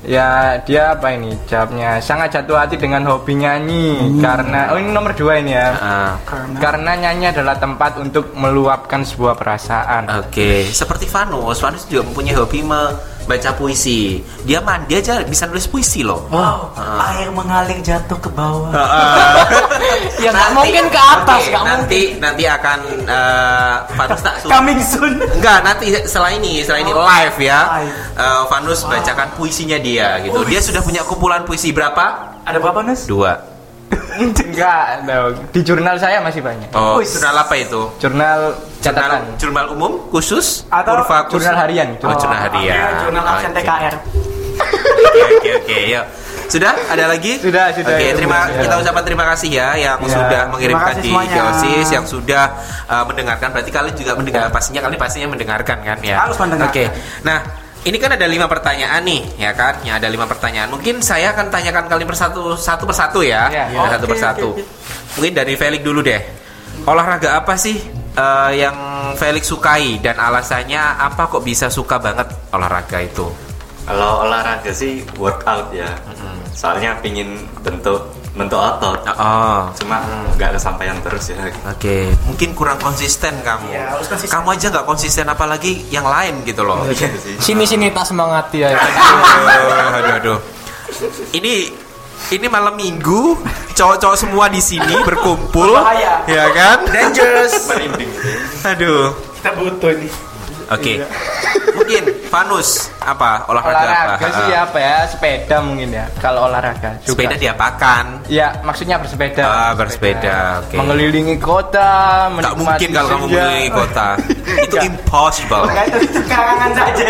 [0.00, 1.36] Ya, dia apa ini?
[1.44, 5.76] Jawabnya sangat jatuh hati dengan hobi nyanyi karena oh ini nomor dua ini ya.
[5.76, 10.08] Ah, Karena Karena nyanyi adalah tempat untuk meluapkan sebuah perasaan.
[10.24, 12.64] Oke, seperti Vanus, Vanus juga mempunyai hobi
[13.30, 14.18] membaca puisi.
[14.42, 16.26] Dia mandi aja bisa nulis puisi loh.
[16.34, 18.74] Wow, air mengalir jatuh ke bawah.
[20.26, 22.78] ya nggak mungkin ke atas, nanti nanti akan
[23.94, 24.42] Vanus tak.
[24.50, 25.22] Coming soon.
[25.22, 27.60] Enggak, nanti setelah ini, setelah ini live ya.
[28.18, 30.42] Eh, Vanus bacakan puisinya dia gitu.
[30.50, 32.34] Dia sudah punya kumpulan puisi berapa?
[32.42, 33.06] Ada berapa Nus?
[33.06, 33.49] Dua.
[34.20, 35.34] Enggak, dong.
[35.50, 36.68] di jurnal saya masih banyak.
[36.72, 37.08] Oh, Wih.
[37.08, 37.80] jurnal apa itu?
[37.96, 39.22] Jurnal Jurnal, catatan.
[39.36, 41.42] jurnal umum khusus Atau kurva khusus?
[41.42, 41.88] jurnal harian.
[41.98, 42.76] Oh, jurnal harian.
[42.76, 43.58] Oke, Jurnal absen Oke.
[43.60, 43.94] TKR.
[44.60, 45.78] Oke, oke, oke.
[45.88, 46.06] Yuk.
[46.50, 46.74] Sudah?
[46.90, 47.38] Ada lagi?
[47.38, 47.94] Sudah, sudah.
[47.94, 48.60] Oke, Ya, terima sudah.
[48.60, 51.10] kita ucapkan terima kasih ya yang Ya, sudah mengirimkan di.
[51.14, 52.44] Geosis yang sudah
[52.86, 53.54] uh, mendengarkan.
[53.54, 56.26] Berarti kalian juga mendengar pastinya kalian pastinya mendengarkan kan ya.
[56.26, 56.74] Harus mendengarkan.
[56.74, 56.84] Oke.
[57.22, 57.38] Nah,
[57.80, 59.80] ini kan ada lima pertanyaan nih, ya kan?
[59.80, 60.68] Ya ada lima pertanyaan.
[60.68, 63.48] Mungkin saya akan tanyakan kalian persatu satu persatu ya.
[63.48, 63.64] Ya.
[63.72, 64.48] Ya, satu persatu.
[64.52, 64.64] oke,
[65.16, 66.20] Mungkin dari Felix dulu deh.
[66.84, 67.80] Olahraga apa sih
[68.20, 68.76] uh, yang
[69.16, 73.24] Felix sukai dan alasannya apa kok bisa suka banget olahraga itu?
[73.88, 75.88] Kalau olahraga sih workout ya.
[76.52, 79.02] Soalnya pingin bentuk bentuk otot.
[79.18, 79.98] Oh, Cuma
[80.34, 81.50] nggak kesampaian terus ya.
[81.66, 83.74] Oke, mungkin kurang konsisten kamu.
[83.74, 84.30] Iya, harus konsisten.
[84.32, 86.86] Kamu aja nggak konsisten apalagi yang lain gitu loh.
[86.86, 87.34] Iya sih.
[87.42, 88.70] Sini sini tak semangati ya.
[88.70, 90.38] aduh, aduh, aduh.
[91.32, 91.54] Ini
[92.30, 93.34] ini malam minggu,
[93.74, 96.22] cowok-cowok semua di sini berkumpul, Bahaya.
[96.28, 96.86] ya kan?
[96.86, 97.66] Dangerous.
[98.62, 99.10] Aduh.
[99.40, 100.12] Kita butuh nih.
[100.70, 100.92] Oke.
[101.74, 104.38] Mungkin Vanus apa olahraga, Olahraga apa?
[104.38, 104.96] sih apa ya?
[105.10, 106.06] Sepeda mungkin ya.
[106.22, 106.94] Kalau olahraga.
[107.02, 107.10] Juga.
[107.10, 108.04] Sepeda diapakan?
[108.30, 109.42] Ya, maksudnya bersepeda.
[109.42, 110.78] Ah, bersepeda, oke.
[110.78, 111.90] Mengelilingi kota,
[112.30, 114.08] menikmati mungkin kalau kamu mengelilingi kota.
[114.70, 115.64] Itu impossible.
[115.90, 117.04] Itu, karangan saja.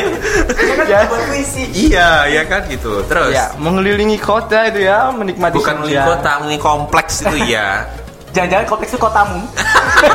[0.56, 0.98] Kan Ya.
[1.04, 1.62] buat puisi.
[1.70, 3.04] Iya, ya kan gitu.
[3.04, 7.84] Terus Ya, mengelilingi kota itu ya, menikmati bukan mengelilingi kota, mengelilingi kompleks itu ya.
[8.32, 9.40] Jangan-jangan kompleks itu kotamu.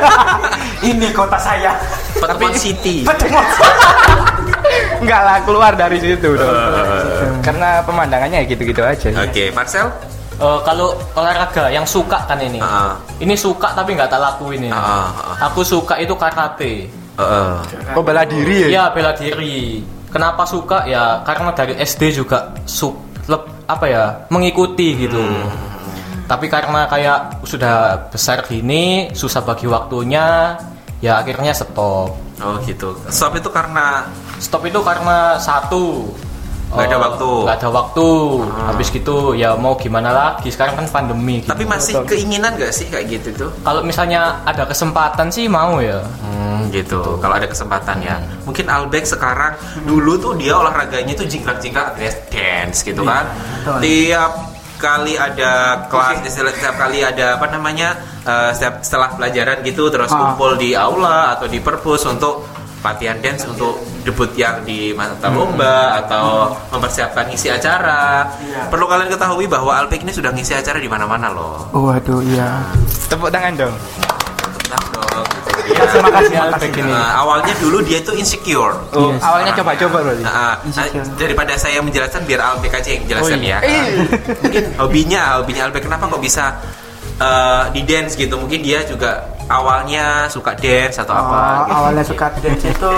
[0.90, 1.76] Ini kota saya.
[2.16, 3.04] Pertemuan City.
[3.04, 3.44] Pertemuan.
[5.02, 6.48] Enggak lah, keluar dari situ dong.
[6.48, 7.28] Eh.
[7.42, 9.08] Karena pemandangannya ya gitu-gitu aja.
[9.22, 9.88] Oke, Marcel?
[10.36, 12.60] Eh, kalau olahraga yang suka kan ini.
[12.60, 12.92] Heeh.
[13.24, 14.72] Ini suka tapi nggak tak lakuin ini.
[14.72, 15.36] Heeh, heeh.
[15.48, 16.84] Aku suka itu karate.
[17.16, 17.52] Heeh.
[17.96, 18.68] Oh, bela diri ya?
[18.68, 19.80] Ya bela diri.
[20.12, 21.24] Kenapa suka ya?
[21.24, 22.92] Karena dari SD juga su
[23.28, 25.20] lep- apa ya mengikuti gitu.
[26.26, 30.58] Tapi karena kayak sudah besar gini, susah bagi waktunya,
[31.00, 32.12] ya akhirnya stop.
[32.44, 32.92] Oh gitu.
[33.08, 34.04] Stop itu karena
[34.38, 36.04] Stop itu karena satu
[36.66, 37.30] Nggak ada eh, waktu.
[37.46, 38.08] nggak ada waktu.
[38.42, 38.66] Ah.
[38.68, 40.50] Habis gitu ya mau gimana lagi?
[40.50, 41.38] Sekarang kan pandemi.
[41.38, 41.46] Gitu.
[41.46, 43.50] tapi masih keinginan gak sih kayak gitu tuh?
[43.62, 46.02] kalau misalnya ada kesempatan sih mau ya.
[46.20, 47.22] Hmm, gitu.
[47.22, 48.18] Kalau ada kesempatan ya.
[48.42, 49.54] Mungkin Albek sekarang
[49.86, 53.30] dulu tuh dia olahraganya tuh jingkrak-jingkrak dance, dance gitu kan.
[53.62, 53.78] betul.
[53.80, 54.32] Tiap
[54.76, 60.10] kali ada kelas, istilah setiap kali ada apa namanya eh, setiap setelah pelajaran gitu terus
[60.10, 60.34] Ah.
[60.34, 62.42] kumpul di aula atau di perpus untuk
[62.86, 68.30] latihan dance untuk debut yang di mata lomba atau mempersiapkan ngisi acara.
[68.38, 68.70] Iya.
[68.70, 71.66] Perlu kalian ketahui bahwa Albek ini sudah ngisi acara di mana-mana loh.
[71.74, 72.62] Waduh, iya.
[73.06, 73.74] Tepuk tangan dong.
[74.66, 75.26] Nah, dong,
[75.66, 76.82] Ya, terima kasih, terima kasih.
[76.86, 78.78] Nah, awalnya dulu dia tuh insecure.
[78.94, 79.18] Oh, Yes.
[79.20, 80.22] awalnya coba-coba berarti.
[80.22, 81.04] Nah, nah, Insecure.
[81.18, 83.58] daripada saya menjelaskan biar Albek aja yang jelaskan Oh, iya.
[83.60, 83.82] ya.
[84.40, 86.54] Mungkin hobinya, hobinya Albek kenapa kok bisa
[87.16, 88.38] eh, di dance gitu?
[88.38, 91.38] Mungkin dia juga awalnya suka dance atau apa?
[91.38, 91.74] Oh, gitu.
[91.78, 92.92] awalnya suka dance itu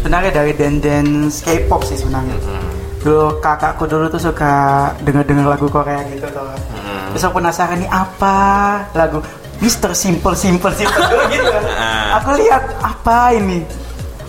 [0.00, 2.36] sebenarnya dari dance dance K-pop sih sebenarnya.
[2.42, 2.72] Hmm.
[3.04, 4.52] Dulu kakakku dulu tuh suka
[5.04, 6.44] denger-denger lagu Korea gitu tuh.
[6.48, 7.12] Hmm.
[7.14, 8.36] Terus aku penasaran nih apa
[8.96, 9.20] lagu
[9.62, 11.50] Mister Simple Simple Simple dulu gitu.
[11.74, 12.16] Ah.
[12.22, 13.60] aku lihat apa ini?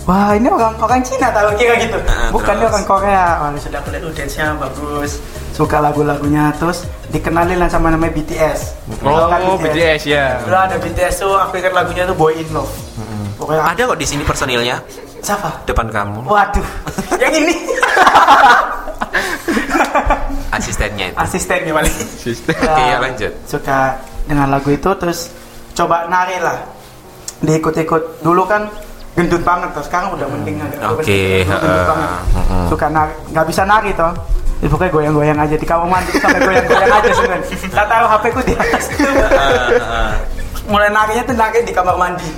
[0.05, 1.97] Wah ini orang orang Cina tahu kira gitu.
[2.05, 2.69] Ah, Bukan terus?
[2.69, 3.25] orang Korea.
[3.41, 5.17] Oh sudah aku lihat oh, dance-nya bagus.
[5.55, 8.75] Suka lagu-lagunya terus dikenalin lah sama namanya BTS.
[8.99, 10.35] Tahu kan Oh, BTS ya.
[10.37, 12.67] Dulu ada BTS tuh aku ingat lagunya tuh Boy in Love.
[13.35, 14.79] Pokoknya Ada kok di sini personilnya
[15.19, 15.63] siapa?
[15.65, 16.67] depan kamu, Waduh,
[17.17, 17.55] yang ini
[20.51, 21.17] asistennya itu.
[21.17, 21.93] asistennya paling.
[22.15, 22.53] Sistem.
[22.53, 23.31] Oke, ya lanjut.
[23.45, 23.79] Suka
[24.23, 25.31] dengan lagu itu terus
[25.73, 26.61] coba nari lah.
[27.41, 28.69] Diikut-ikut dulu kan
[29.13, 29.83] gendut banget tuh.
[29.83, 31.83] Sekarang udah mending agak Oke, gendut heeh.
[31.85, 32.09] banget.
[32.33, 32.65] Heeh.
[32.69, 34.13] Suka nari, nggak bisa nari toh.
[34.63, 37.47] Ya, pokoknya goyang-goyang aja di kamar mandi tuh sampai goyang-goyang aja sebenarnya.
[37.75, 39.03] Lah taruh HP ku di atas itu.
[40.71, 42.29] Mulai narinya tuh nari di kamar mandi.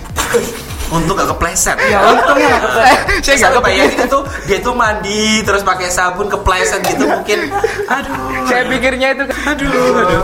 [0.88, 1.78] Untuk gak kepleset.
[1.92, 3.06] Ya untungnya nggak kepleset.
[3.28, 3.92] Saya nggak kebayang.
[4.08, 7.40] itu dia tuh mandi terus pakai sabun kepleset gitu mungkin.
[7.86, 8.16] Aduh.
[8.50, 9.68] Saya pikirnya itu Aduh,
[10.04, 10.22] aduh.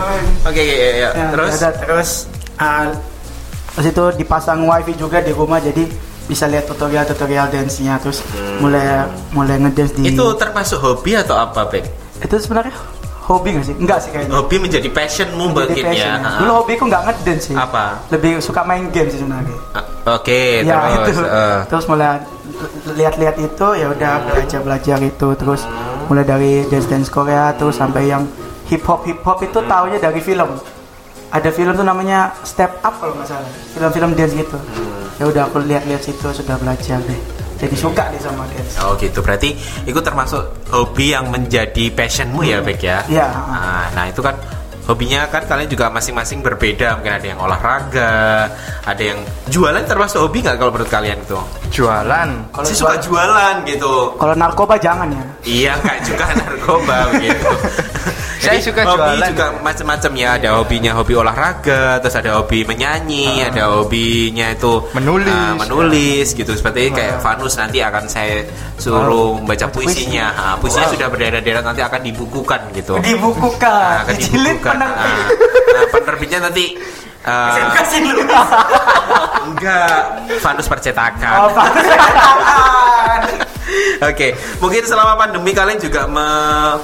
[0.50, 1.08] Oke, oke, ya, ya.
[1.14, 2.10] Ya, Terus ada, terus
[2.58, 2.90] ah,
[3.76, 5.84] terus itu dipasang wifi juga di rumah jadi
[6.24, 8.24] bisa lihat tutorial-tutorial dance-nya terus
[8.58, 10.10] mulai mulai ngedance di Hmm.
[10.10, 11.84] itu termasuk hobi atau apa, Bek?
[12.16, 12.72] itu sebenarnya
[13.22, 13.74] hobi gak sih?
[13.74, 14.32] Enggak sih kayaknya.
[14.34, 16.20] Hobi menjadi passionmu Jadi mungkin passion ya.
[16.20, 16.30] ya.
[16.38, 17.56] Dulu hobiku nggak ngedance sih.
[17.56, 17.84] Apa?
[18.08, 19.56] Lebih suka main game sih sebenarnya.
[19.72, 19.84] Ah,
[20.14, 21.16] Oke, ya terus.
[21.16, 21.24] itu.
[21.24, 21.58] eh.
[21.64, 22.20] Terus mulai
[22.90, 25.64] lihat-lihat itu ya udah belajar belajar itu terus
[26.04, 28.28] mulai dari dance dance Korea terus sampai yang
[28.66, 30.48] hip hop hip hop itu taunya dari film.
[31.34, 33.50] Ada film tuh namanya Step Up kalau nggak salah.
[33.74, 34.54] Film-film dance gitu.
[35.18, 37.20] Ya udah aku lihat-lihat situ sudah belajar deh.
[37.58, 38.78] Jadi suka deh sama dance.
[38.78, 43.02] Oh gitu, berarti itu termasuk hobi yang menjadi passionmu ya, Bek ya?
[43.10, 43.26] Iya.
[43.30, 44.38] Nah, nah, itu kan
[44.86, 47.02] hobinya kan kalian juga masing-masing berbeda.
[47.02, 48.46] Mungkin ada yang olahraga,
[48.86, 49.18] ada yang
[49.50, 51.38] jualan termasuk hobi nggak kalau menurut kalian itu?
[51.74, 52.28] jualan.
[52.54, 54.14] Kalau Saya suka jualan gitu.
[54.14, 55.24] Kalau narkoba jangan ya.
[55.42, 56.96] Iya, nggak juga narkoba
[58.44, 58.46] begitu.
[58.46, 59.28] Saya Jadi, suka hobi jualan.
[59.32, 60.28] juga macam-macam ya.
[60.36, 65.32] Ada hobinya hobi olahraga, terus ada hobi menyanyi, ada hobinya itu Menulis.
[65.32, 66.52] ah, menulis gitu.
[66.52, 68.44] Seperti kayak Vanus nanti akan saya
[68.76, 70.26] suruh membaca puisinya.
[70.30, 73.00] Ah, puisinya sudah berderet-deret nanti akan dibukukan gitu.
[73.00, 74.74] Dibukukan, akan dijilid dibukukan.
[74.76, 75.00] penerbit.
[75.00, 76.64] Ah, nah, penerbitnya nanti
[77.24, 78.22] ah, Saya kasih dulu.
[79.48, 79.96] enggak
[80.40, 81.36] Vanus percetakan.
[81.40, 81.50] Oh.
[84.04, 86.76] Oke, mungkin selama pandemi kalian juga me-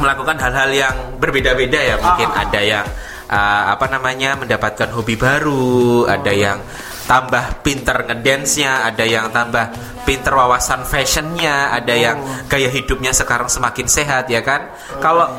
[0.00, 1.96] melakukan hal-hal yang berbeda-beda ya.
[2.00, 2.42] Mungkin Ah.
[2.46, 2.86] ada yang
[3.30, 6.60] uh, apa namanya mendapatkan hobi baru, ada yang
[7.06, 9.70] tambah pinter ngedance-nya, ada yang tambah
[10.02, 12.18] pinter wawasan fashionnya, ada yang
[12.50, 14.70] gaya hidupnya sekarang semakin sehat ya kan.
[14.98, 15.30] Kalau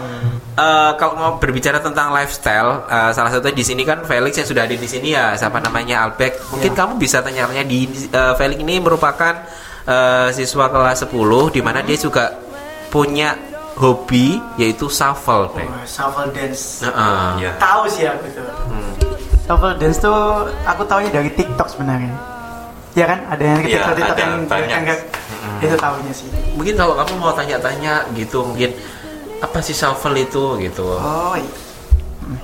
[0.55, 4.63] uh, kalau mau berbicara tentang lifestyle, uh, salah satu di sini kan Felix yang sudah
[4.63, 6.39] ada di sini ya, siapa namanya Albek.
[6.55, 9.43] Mungkin kamu bisa tanya-tanya di uh, Felix ini merupakan
[9.87, 12.31] uh, siswa kelas 10 di mana dia juga
[12.87, 13.35] punya
[13.77, 15.47] hobi yaitu shuffle.
[15.47, 16.81] Oh, shuffle dance.
[16.81, 17.27] Heeh.
[17.39, 17.51] Iya.
[17.61, 18.45] Tahu sih aku tuh.
[19.45, 20.17] Shuffle dance tuh
[20.65, 22.11] aku taunya dari TikTok sebenarnya.
[22.97, 24.69] Ya kan, ada yang Iya, TikTok TikTok ada, yang banyak.
[24.73, 25.05] yang nggak-
[25.61, 26.27] itu tahunya sih.
[26.57, 28.73] Mungkin kalau kamu mau tanya-tanya gitu, mungkin
[29.37, 30.97] apa sih shuffle itu gitu.
[30.97, 31.51] Oh iya.
[32.25, 32.37] Hmm.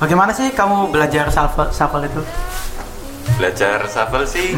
[0.00, 2.24] Bagaimana sih kamu belajar shuffle, shuffle itu?
[3.36, 4.56] Belajar shuffle sih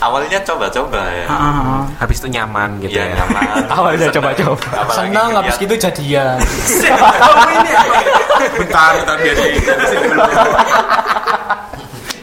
[0.00, 1.24] awalnya coba-coba ya.
[1.24, 1.82] Ah, ah, ah.
[1.98, 3.14] Habis itu nyaman gitu Iya ya.
[3.20, 3.62] nyaman.
[3.76, 4.68] Awalnya coba-coba.
[4.90, 6.36] Senang habis gitu jadian.
[8.56, 9.58] bentar, bentar biar dulu.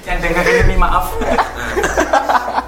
[0.04, 1.06] Yang dengerin ini maaf.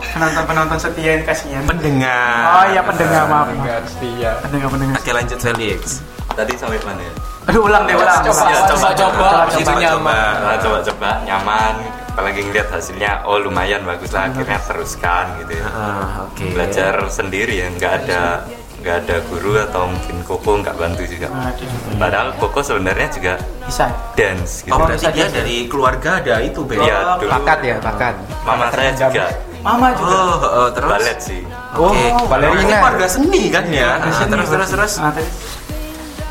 [0.10, 1.64] Penonton-penonton setia yang kasihan.
[1.64, 2.44] Pendengar.
[2.52, 3.46] Oh iya pendengar maaf.
[3.46, 3.48] maaf.
[3.56, 4.30] Dengar setia.
[4.42, 4.96] Pendengar pendengar.
[5.00, 5.82] Oke lanjut Felix.
[6.30, 7.14] Tadi sampai mana ya?
[7.50, 8.22] Aduh ulang deh ulang.
[8.22, 8.44] Coba.
[8.48, 9.28] Ya, coba, coba.
[9.50, 9.98] Itu Coba, nyaman.
[9.98, 10.18] coba.
[10.46, 11.74] Nah, coba-coba nyaman.
[12.20, 14.28] Apalagi ngeliat hasilnya, oh lumayan bagus lah.
[14.28, 15.66] Akhirnya teruskan gitu ya.
[15.66, 16.52] Ah, Oke.
[16.52, 18.44] Belajar sendiri ya, nggak ada
[18.80, 21.32] nggak ada guru atau mungkin koko nggak bantu juga.
[21.32, 23.88] Aduh, Padahal koko sebenarnya juga bisa.
[24.16, 24.72] dance gitu.
[24.72, 25.32] Oh bisa dia jadi.
[25.32, 26.84] dari keluarga ada itu Ben?
[26.84, 28.14] Iya, dulu Bakat ya, bakat.
[28.44, 29.26] mama saya juga
[29.60, 30.12] Mama juga.
[30.12, 30.90] Oh, oh, terus.
[30.92, 31.42] balet sih.
[31.72, 32.04] Oke.
[32.12, 32.56] Oh, balerina.
[32.60, 33.90] Berarti keluarga seni kan ya?
[33.96, 34.94] Ah, sini, terus terus terus.
[35.00, 35.28] Terus.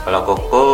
[0.04, 0.64] Kalau koko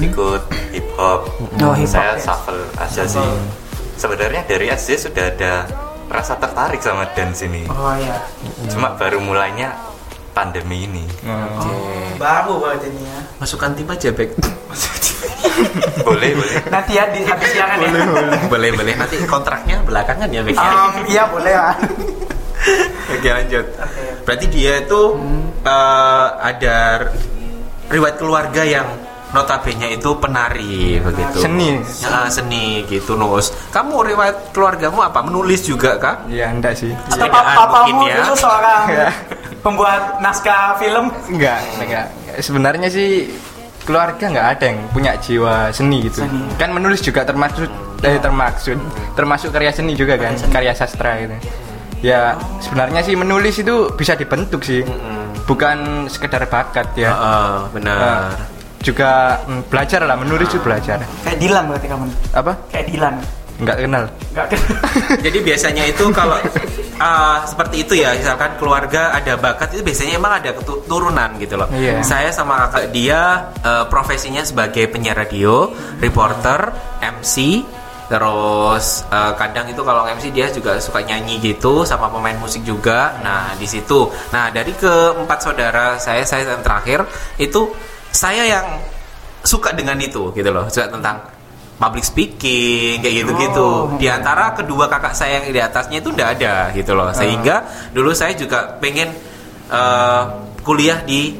[0.00, 0.42] ikut
[0.72, 1.20] hip hop,
[1.60, 2.20] Oh, hip hop, saya ya.
[2.20, 3.60] shuffle aja sih.
[4.02, 5.62] Sebenarnya dari SD sudah ada
[6.10, 7.62] rasa tertarik sama dance ini.
[7.70, 8.18] Oh iya.
[8.66, 9.78] Cuma baru mulainya
[10.34, 11.06] pandemi ini.
[12.18, 13.18] Baru berarti ini ya.
[13.38, 14.34] Masukkan tim aja Bek.
[16.06, 16.54] boleh, boleh.
[16.66, 17.90] Nanti ya di habis siaran ya.
[18.50, 20.58] boleh boleh nanti kontraknya belakangan ya Bek.
[20.58, 21.78] Um, iya boleh lah.
[23.06, 23.66] Oke lanjut.
[24.26, 25.00] Berarti dia itu
[25.62, 27.06] eh, ada
[27.86, 31.40] riwayat keluarga yang notabene itu penari begitu.
[31.40, 31.80] Seni.
[32.00, 33.52] Ya, seni gitu Nus.
[33.68, 35.20] Kamu riwayat keluargamu apa?
[35.20, 36.16] Menulis juga kah?
[36.28, 36.92] Iya, enggak sih.
[37.08, 38.16] Atau pa- papamu mungkin ya.
[38.20, 39.08] dulu seorang Iya.
[39.60, 41.08] pembuat naskah film.
[41.28, 42.06] Enggak, enggak.
[42.38, 43.32] Sebenarnya sih
[43.82, 46.22] keluarga nggak ada yang punya jiwa seni gitu.
[46.22, 46.46] Seni.
[46.54, 47.66] Kan menulis juga termasuk
[48.00, 48.78] eh, termaksud
[49.14, 51.34] termasuk karya seni juga kan, karya sastra gitu.
[52.02, 54.82] Ya, sebenarnya sih menulis itu bisa dibentuk sih.
[55.42, 57.10] Bukan sekedar bakat ya.
[57.10, 57.98] Heeh, benar.
[57.98, 58.22] Nah,
[58.82, 60.98] juga mm, belajar lah menulis itu belajar.
[61.22, 62.04] Kayak Dilan berarti kamu.
[62.34, 62.52] Apa?
[62.68, 63.14] Kayak Dilan.
[63.62, 64.04] Enggak kenal.
[64.34, 64.60] Enggak kan?
[65.24, 66.38] Jadi biasanya itu kalau
[66.98, 71.68] uh, seperti itu ya, misalkan keluarga ada bakat itu biasanya emang ada keturunan gitu loh.
[71.70, 72.02] Iya.
[72.02, 75.70] Saya sama kakak dia uh, profesinya sebagai penyiar radio,
[76.02, 77.62] reporter, MC,
[78.10, 83.20] terus uh, kadang itu kalau MC dia juga suka nyanyi gitu sama pemain musik juga.
[83.22, 87.06] Nah di situ, nah dari keempat saudara saya, saya yang terakhir
[87.38, 87.70] itu
[88.12, 88.66] saya yang
[89.42, 91.18] suka dengan itu gitu loh, suka tentang
[91.82, 93.66] public speaking kayak gitu-gitu.
[93.90, 93.98] Oh.
[93.98, 97.10] Di antara kedua kakak saya yang di atasnya itu udah ada gitu loh.
[97.10, 99.10] Sehingga dulu saya juga pengen
[99.66, 100.22] eh,
[100.62, 101.34] kuliah di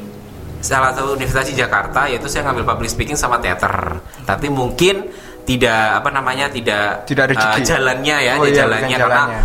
[0.59, 4.03] salah satu universitas di Jakarta yaitu saya ngambil public speaking sama teater.
[4.27, 5.07] Tapi mungkin
[5.43, 7.59] tidak apa namanya tidak Tidak rezeki.
[7.59, 9.41] eh, jalannya ya, Oh iya, jalannya bukan karena jalannya.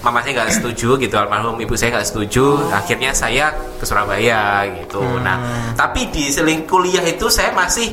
[0.00, 5.00] Mama saya nggak setuju gitu almarhum ibu saya nggak setuju akhirnya saya ke Surabaya gitu.
[5.00, 5.20] Hmm.
[5.20, 5.36] nah
[5.76, 7.92] tapi di seling kuliah itu saya masih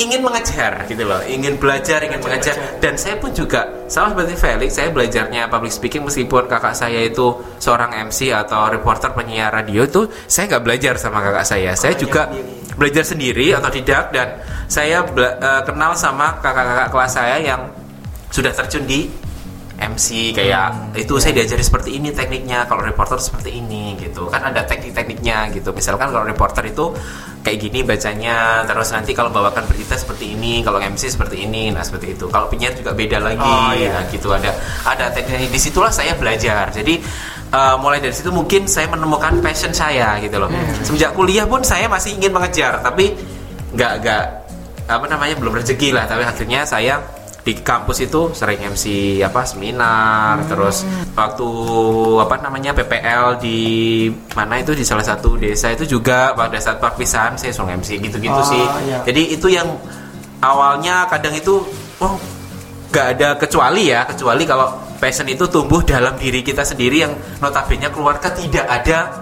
[0.00, 2.54] ingin mengejar gitu loh ingin belajar ingin mengejar.
[2.78, 7.38] dan saya pun juga sama seperti Felix saya belajarnya public speaking meskipun kakak saya itu
[7.60, 11.76] seorang MC atau reporter penyiar radio itu saya nggak belajar sama kakak saya.
[11.76, 12.32] Saya juga
[12.76, 17.60] belajar sendiri atau tidak dan saya eh, kenal sama kakak-kakak kelas saya yang
[18.32, 19.12] sudah terjun di
[19.90, 24.30] MC kayak itu saya diajari seperti ini tekniknya kalau reporter seperti ini gitu.
[24.30, 25.74] Kan ada teknik-tekniknya gitu.
[25.74, 26.94] Misalkan kalau reporter itu
[27.42, 31.82] kayak gini bacanya terus nanti kalau bawakan berita seperti ini kalau MC seperti ini nah
[31.82, 32.30] seperti itu.
[32.30, 33.98] Kalau penyiar juga beda lagi Oh, iya.
[33.98, 34.30] nah, gitu.
[34.30, 34.50] Ada
[34.86, 36.70] ada teknik di situlah saya belajar.
[36.70, 37.02] Jadi
[37.50, 40.48] eh, mulai dari situ mungkin saya menemukan passion saya gitu loh.
[40.86, 43.12] Semenjak kuliah pun saya masih ingin mengejar tapi
[43.74, 44.24] nggak nggak
[44.86, 46.06] apa namanya belum rezeki lah.
[46.06, 46.98] Tapi akhirnya saya
[47.42, 50.86] di kampus itu sering MC apa seminar terus
[51.18, 51.48] waktu
[52.22, 53.58] apa namanya PPL di
[54.38, 58.30] mana itu di salah satu desa itu juga pada saat perpisahan saya suruh MC gitu-gitu
[58.32, 59.02] Oh, sih iya.
[59.02, 59.66] jadi itu yang
[60.38, 61.66] awalnya kadang itu
[61.98, 62.14] oh
[62.94, 64.68] nggak ada kecuali ya kecuali kalau
[65.02, 69.21] passion itu tumbuh dalam diri kita sendiri yang notabene keluarga tidak ada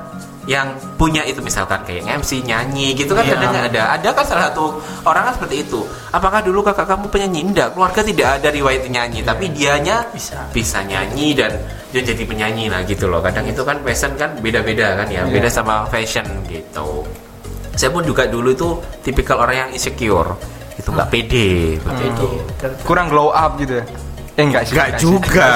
[0.50, 3.38] yang punya itu misalkan kayak MC nyanyi gitu kan Iya.
[3.38, 3.82] kadang nggak ada.
[3.94, 5.86] Ada kan salah satu orang kan seperti itu?
[6.10, 10.42] Apakah dulu kakak kamu penyanyi enggak keluarga tidak ada riwayat nyanyi tapi dianya Bisa.
[10.50, 11.54] bisa nyanyi dan
[11.94, 13.22] dia jadi penyanyi lah gitu loh.
[13.22, 17.06] Kadang itu kan fashion kan beda-beda kan ya beda sama fashion gitu.
[17.78, 18.74] Saya pun juga dulu itu
[19.06, 20.34] tipikal orang yang insecure.
[20.74, 22.26] Itu nggak pede seperti itu
[22.82, 23.86] kurang glow up gitu ya?
[24.34, 24.74] Eh enggak sih.
[24.74, 25.46] Enggak juga.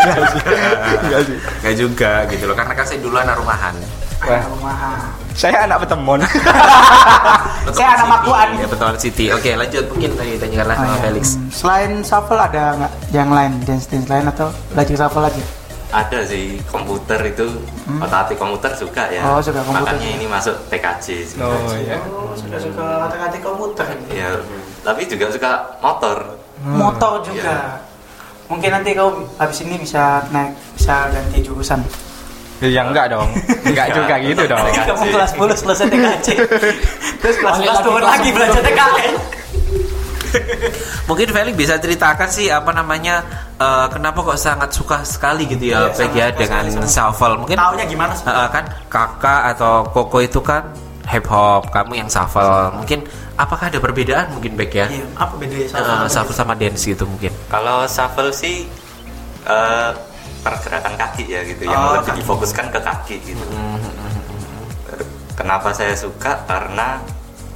[0.00, 1.36] enggak sih.
[1.60, 2.56] Enggak juga gitu loh.
[2.56, 3.76] Karena kan saya dulu anak rumahan
[4.20, 5.00] Wah, Rumahan.
[5.32, 6.20] saya anak petemon
[7.72, 8.06] Saya anak.
[8.10, 8.48] Makuan.
[8.54, 11.02] ya betul City oke lanjut mungkin tadi tanyakanlah Oh, sama iya.
[11.02, 15.44] Felix Hmm, Selain shuffle ada nggak yang lain dance dance lain atau belajar shuffle aja?
[15.90, 17.46] ada sih komputer itu
[17.98, 19.90] otak komputer suka ya Oh, suka komputer.
[19.90, 21.36] makanya ini masuk TKJ sih.
[21.36, 23.86] oh iya Oh, sudah suka otak-atik komputer.
[24.08, 24.38] ya
[24.80, 27.80] tapi juga suka motor Motor juga.
[28.46, 31.80] Mungkin nanti kau habis ini bisa naik bisa ganti jurusan.
[32.62, 33.28] Ya enggak dong
[33.64, 36.26] enggak juga gitu dong Kamu kelas 10 selesai TKC.
[37.20, 38.36] Terus kelas Balik 11 lagi turun lagi 10.
[38.36, 39.14] belajar TKN.
[41.08, 43.18] mungkin Felix bisa ceritakan sih apa namanya
[43.56, 47.56] eh, kenapa kok sangat suka sekali gitu ya Iya, ya sangat suka dengan shuffle mungkin
[47.56, 48.24] Taunya gimana sih?
[48.24, 50.70] eh, kan kakak atau koko itu kan
[51.08, 53.02] hip hop kamu yang shuffle mungkin
[53.34, 56.06] apakah ada perbedaan mungkin Peg ya Iya, apa bedanya shuffle?
[56.08, 58.70] shuffle sama dance gitu mungkin kalau shuffle sih
[59.42, 59.90] eh,
[60.40, 62.18] pergerakan kaki ya gitu yang Oh, lebih kaki.
[62.20, 63.44] difokuskan ke kaki gitu.
[65.32, 66.44] Kenapa saya suka?
[66.44, 67.00] Karena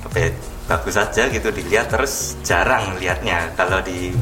[0.00, 0.28] apa ya,
[0.64, 1.88] bagus saja gitu dilihat.
[1.88, 4.12] Terus jarang lihatnya kalau di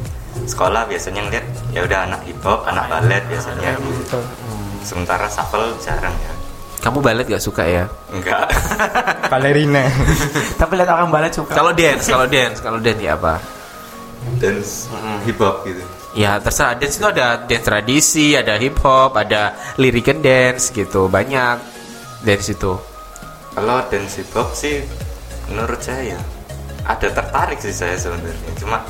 [0.44, 3.76] sekolah biasanya ngeliat ya udah anak hip hop anak balet biasanya.
[3.76, 4.18] Gitu
[4.82, 6.32] sementara shuffle jarang ya.
[6.82, 7.86] Kamu balet gak suka ya?
[8.10, 8.50] Enggak.
[9.30, 9.86] Balerina.
[10.60, 11.54] Tapi lihat orang balet suka.
[11.54, 12.98] kalau dance kalau dance kalau dance.
[12.98, 13.38] Ya apa?
[14.42, 14.58] Dan
[15.22, 15.82] hip hop gitu
[16.12, 21.57] Ya terserah dance itu ada dance tradisi, ada hip hop, ada and dance gitu banyak
[22.20, 22.77] dance itu.
[23.57, 24.85] Kalau dance hip hop sih
[25.48, 26.20] menurut saya ya
[26.85, 28.83] ada tertarik sih saya sebenarnya cuma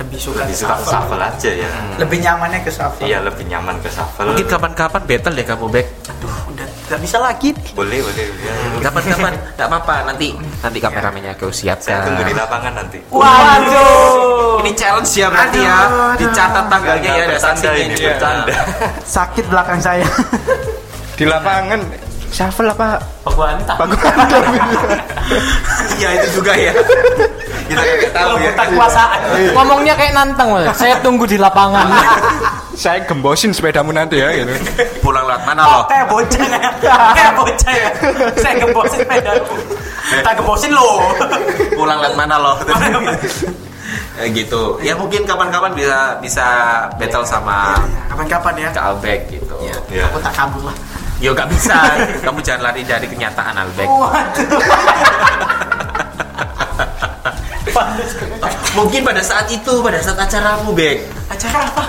[0.00, 0.92] lebih suka lebih suka shuffle.
[0.96, 3.04] shuffle aja ya Lebih nyamannya ke shuffle.
[3.04, 5.86] iya lebih nyaman ke shuffle Mungkin kapan-kapan battle deh kamu back.
[6.08, 7.54] Aduh, udah nggak bisa lagi.
[7.70, 8.54] boleh boleh ya.
[8.82, 12.34] Kapan-kapan, nggak apa-apa nanti nanti kameramennya kau saya tunggu di siapkan.
[12.34, 14.58] lapangan nanti Waduh.
[14.60, 15.78] Ini challenge ya berarti ya.
[16.18, 18.18] Dicatat tanggalnya ya ada sanksinya ini ya.
[18.18, 18.56] bercanda
[19.06, 20.06] Sakit belakang saya.
[21.14, 21.78] di lapangan
[22.30, 23.74] shuffle apa Paguanta.
[23.78, 24.00] bagus
[26.00, 26.74] Iya itu juga ya.
[27.70, 28.50] Kita nggak tahu ya.
[28.58, 29.18] Tak kuasaan.
[29.54, 30.74] Ngomongnya kayak nantang, Mas.
[30.74, 31.86] Saya tunggu di lapangan.
[32.80, 34.56] saya gembosin sepedamu nanti ya gitu
[35.04, 35.84] Pulang lewat mana loh?
[35.90, 36.70] Kayak bocah ya.
[37.12, 37.90] Kayak bocah ya.
[38.40, 39.32] Saya gebosin sepeda.
[40.24, 40.90] Tak gebosin lo.
[41.76, 42.56] Pulang lewat mana loh?
[44.18, 44.78] Ya, gitu.
[44.80, 46.46] Ya mungkin kapan-kapan bisa bisa
[46.98, 47.78] battle sama
[48.10, 48.68] Kapan-kapan ya.
[48.74, 49.54] Kak Albek gitu.
[49.92, 50.76] ya Aku tak kabur lah.
[51.20, 51.76] Yo gak bisa.
[52.24, 53.84] Kamu jangan lari dari kenyataan Albek.
[53.84, 54.48] Waduh.
[58.72, 61.02] Mungkin pada saat itu, pada saat acaramu, Bek.
[61.26, 61.84] Acara apa?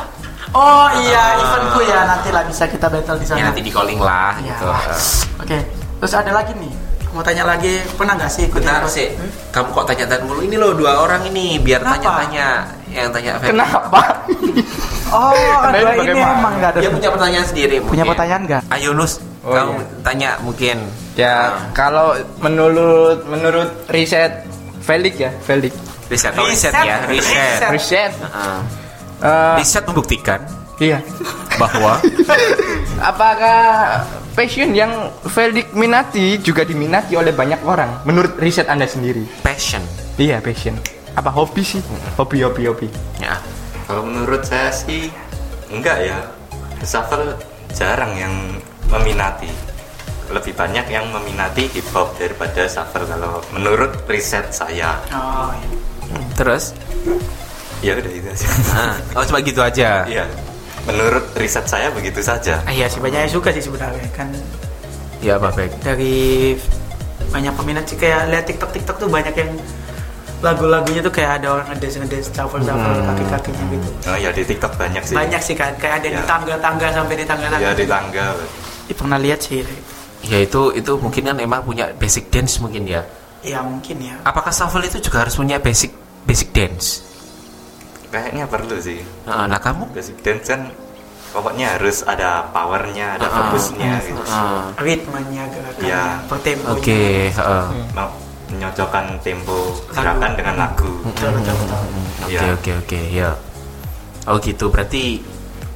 [0.52, 2.04] Oh iya, eventku ya.
[2.06, 3.40] Nanti lah bisa kita battle di sana.
[3.40, 4.52] Ya nanti di calling lah Ya.
[4.52, 4.66] gitu.
[5.40, 5.58] Oke.
[5.98, 6.74] Terus ada lagi nih.
[7.12, 9.12] Mau tanya lagi, pernah nggak sih ikut Bentar sih.
[9.52, 12.00] Kamu kok tanya-tanya mulu ini loh dua orang ini biar Kenapa?
[12.00, 12.48] tanya-tanya
[12.90, 13.52] yang tanya Feb.
[13.52, 14.00] kenapa
[15.12, 16.32] Oh, Kenapa dua ini bagaimana?
[16.34, 16.80] emang nggak ada.
[16.80, 17.76] Dia punya pertanyaan sendiri.
[17.78, 18.08] Punya mungkin.
[18.10, 18.62] pertanyaan nggak?
[18.70, 19.86] Ayo Nus, Oh, kamu iya.
[20.02, 20.78] tanya mungkin.
[21.12, 21.36] ya
[21.72, 24.48] kalau menurut menurut riset
[24.82, 25.74] Felix ya Felix.
[26.12, 27.32] Riset, oh, riset, Riset, ya, riset.
[27.32, 27.70] riset.
[27.72, 28.60] riset Heeh.
[29.24, 30.40] eh, riset membuktikan
[30.76, 31.00] iya.
[31.56, 32.04] bahwa
[33.14, 33.62] apakah
[34.36, 34.92] passion yang
[35.32, 38.04] Felix minati juga diminati oleh banyak orang?
[38.04, 39.24] Menurut riset anda sendiri?
[39.40, 39.80] Passion.
[40.20, 40.76] iya passion.
[41.16, 41.80] Apa hobi sih?
[42.20, 42.88] Hobi hobi hobi.
[43.20, 43.40] Ya.
[43.88, 45.12] kalau menurut saya sih
[45.72, 46.18] enggak ya.
[46.82, 47.38] Shuffle
[47.72, 48.34] jarang yang
[48.90, 49.48] meminati
[50.32, 55.70] lebih banyak yang meminati hip hop daripada shuffle kalau menurut riset saya Oh, iya.
[56.34, 56.72] Terus?
[57.80, 60.06] ya udah itu aja Ah, oh cuma gitu aja.
[60.06, 60.26] Iya,
[60.84, 62.62] menurut riset saya begitu saja.
[62.62, 64.30] Ah, Iya sih banyak yang suka sih sebenarnya kan
[65.18, 65.72] Ya apa baik.
[65.80, 66.54] dari
[67.28, 69.50] banyak peminat sih kayak lihat TikTok TikTok tuh banyak yang
[70.42, 74.44] lagu-lagunya tuh kayak ada orang ngedance ngedance shuffle shuffle kaki kakinya gitu Oh ya di
[74.44, 75.14] TikTok banyak sih.
[75.14, 76.26] banyak sih kan kayak ada di Ya.
[76.26, 78.26] tangga-tangga sampai di tangga-tangga Ya di tangga.
[78.84, 79.62] Ih, pernah lihat sih
[80.22, 83.02] Ya itu itu mungkin kan emang punya basic dance mungkin ya.
[83.42, 85.90] ya mungkin ya Apakah shuffle itu juga harus punya basic
[86.30, 87.02] basic dance?
[88.14, 89.02] Kayaknya perlu sih.
[89.26, 89.90] Nah, nah kamu?
[89.98, 90.70] Basic dance kan
[91.32, 94.22] pokoknya harus ada powernya, ada Ah, fokusnya gitu.
[94.30, 96.20] Ah, ritmenya gerakannya Ya.
[96.28, 97.02] per temponya Oke,
[97.34, 97.66] heeh.
[97.98, 98.10] Mau
[98.52, 99.58] menyocokkan tempo
[99.90, 100.92] gerakan dengan lagu.
[101.08, 103.32] Oke oke oke ya.
[104.30, 105.18] Oh gitu berarti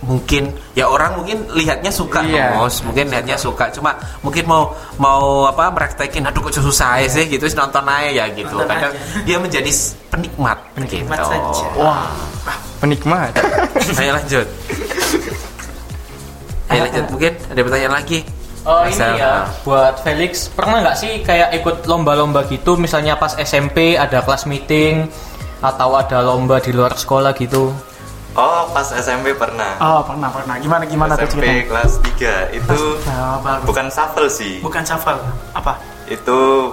[0.06, 2.54] mungkin ya orang mungkin lihatnya suka Iya.
[2.56, 2.80] Nos.
[2.82, 3.92] mungkin lihatnya suka cuma
[4.22, 8.54] mungkin mau mau apa meraktekin aduh kok susah sih gitu sih nonton aja ya gitu
[8.54, 9.22] Nonton kadang aja.
[9.22, 9.72] dia menjadi
[10.08, 11.28] penikmat, Penikmat gitu.
[11.28, 11.66] saja.
[11.76, 12.06] Wah,
[12.78, 13.34] penikmat.
[14.00, 14.48] ayo lanjut
[16.68, 18.20] ayo lanjut mungkin ada pertanyaan lagi
[18.66, 23.38] Oh ini Masa- ya buat Felix pernah nggak sih kayak ikut lomba-lomba gitu misalnya pas
[23.38, 25.06] SMP ada kelas meeting
[25.62, 27.70] atau ada lomba di luar sekolah gitu
[28.36, 29.80] Oh, pas SMP pernah.
[29.80, 30.60] Oh pernah pernah.
[30.60, 33.66] Gimana gimana tuh SMP kelas 3 itu Oh, bagus.
[33.66, 34.60] bukan shuffle sih.
[34.60, 35.20] Bukan shuffle.
[35.52, 35.80] Apa?
[36.06, 36.72] Itu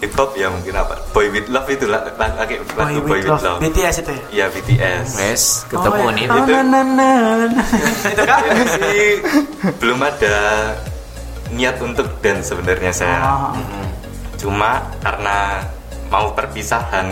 [0.00, 0.96] hip hop ya mungkin apa?
[1.12, 3.60] Boy with love itu lah lagi lagu Boy with love.
[3.60, 4.24] BTS itu ya.
[4.30, 5.06] Iya BTS.
[5.14, 6.32] Wes ketemu Oh, nih ya.
[6.32, 6.52] Oh, Itu.
[6.52, 7.10] na, na, na.
[8.12, 8.40] itu kan?
[8.74, 9.04] Sih
[9.78, 10.36] belum ada
[11.52, 13.20] niat untuk dance sebenarnya saya.
[13.22, 13.52] Oh,
[14.34, 15.60] Cuma karena
[16.14, 17.10] mau perpisahan,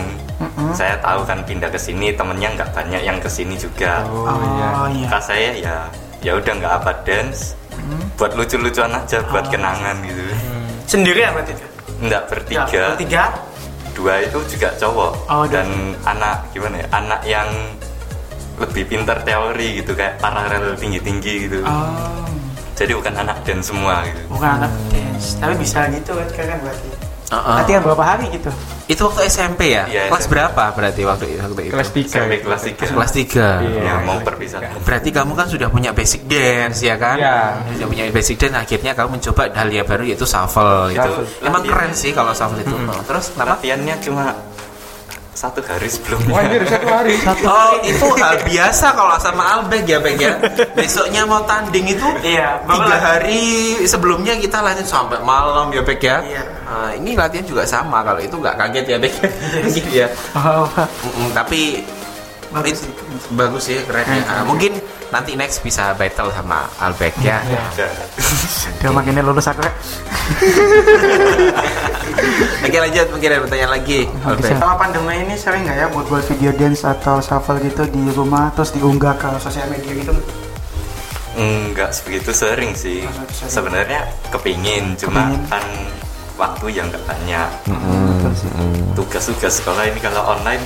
[0.71, 3.99] saya tahu kan pindah ke sini temennya nggak banyak yang ke sini juga.
[4.07, 5.07] oh, iya.
[5.11, 5.75] Kak saya ya
[6.23, 7.59] ya udah nggak apa dance,
[8.15, 10.23] buat lucu-lucuan aja, buat kenangan gitu.
[10.87, 11.67] Sendirian berarti itu.
[11.99, 13.23] Nggak bertiga, Ya, bertiga.
[13.93, 15.67] dua itu juga cowok Oh, dan
[16.03, 17.47] anak gimana ya, anak yang
[18.55, 21.59] lebih pintar teori gitu kayak paralel tinggi-tinggi gitu.
[21.63, 22.23] Oh,
[22.73, 24.19] Jadi bukan anak dance semua gitu.
[24.31, 26.87] bukan anak dance, tapi bisa gitu kan kan berarti.
[27.33, 27.55] Heeh.
[27.57, 28.51] Latihan berapa hari gitu?
[28.83, 30.35] itu waktu SMP ya Iya, kelas SMP.
[30.35, 32.03] berapa berarti waktu itu waktu itu Kelas 3.
[32.19, 32.83] Sampai kelas 3.
[32.91, 33.47] kelas 3
[33.79, 34.75] Ya mau perpisahan.
[34.83, 37.15] Berarti kamu kan sudah punya basic dance ya kan?
[37.15, 37.63] Iya.
[37.73, 40.99] Sudah punya basic dance akhirnya kamu mencoba hal yang baru yaitu shuffle gitu.
[40.99, 41.25] Shuffle.
[41.41, 41.73] Emang Latihan.
[41.79, 42.75] keren sih kalau shuffle itu.
[42.75, 43.55] Oh, Terus kenapa?
[43.55, 44.25] Latihannya cuma
[45.33, 46.29] satu hari sebelumnya.
[46.29, 47.13] Wah, anjir satu hari.
[47.43, 50.37] Oh, itu hal biasa kalau sama Albeg ya, Beg ya.
[50.77, 53.41] Besoknya mau tanding itu Iya, tiga hari
[53.89, 56.21] sebelumnya kita latihan sampai malam ya, Beg ya.
[56.21, 56.43] Iya.
[56.69, 59.13] Nah, ini latihan juga sama kalau itu nggak kaget ya, Beg.
[59.73, 60.07] gitu ya.
[60.37, 61.81] Oh, Mm-mm, tapi
[62.53, 62.93] Bagus sih.
[63.33, 64.23] bagus sih keren ya.
[64.29, 64.77] Ah, mungkin
[65.09, 67.41] nanti next bisa battle sama Albek ya.
[67.41, 67.89] Udah.
[68.77, 69.73] dia makinnya lulus aku ya.
[72.63, 73.99] Oke lanjut mungkin ada pertanyaan lagi.
[74.23, 74.49] Albek.
[74.53, 78.53] Selama pandemi ini sering nggak ya buat buat video dance atau shuffle gitu di rumah
[78.53, 80.13] terus diunggah ke sosial media gitu?
[81.33, 83.01] Enggak sebegitu sering sih.
[83.33, 85.49] Sebenarnya kepingin, cuma Kepingin.
[85.49, 85.65] kan
[86.37, 87.49] waktu yang nggak banyak.
[88.33, 88.49] Sih.
[88.93, 90.61] Tugas-tugas sekolah ini kalau online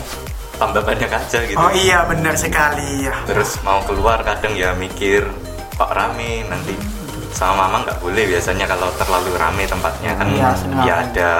[0.57, 1.57] tambah banyak aja gitu.
[1.57, 3.15] Oh iya benar sekali ya.
[3.29, 5.23] Terus mau keluar kadang ya mikir
[5.77, 6.73] kok rame nanti
[7.31, 10.25] sama mama nggak boleh biasanya kalau terlalu rame tempatnya kan
[10.57, 10.85] senang.
[10.89, 11.31] ya ada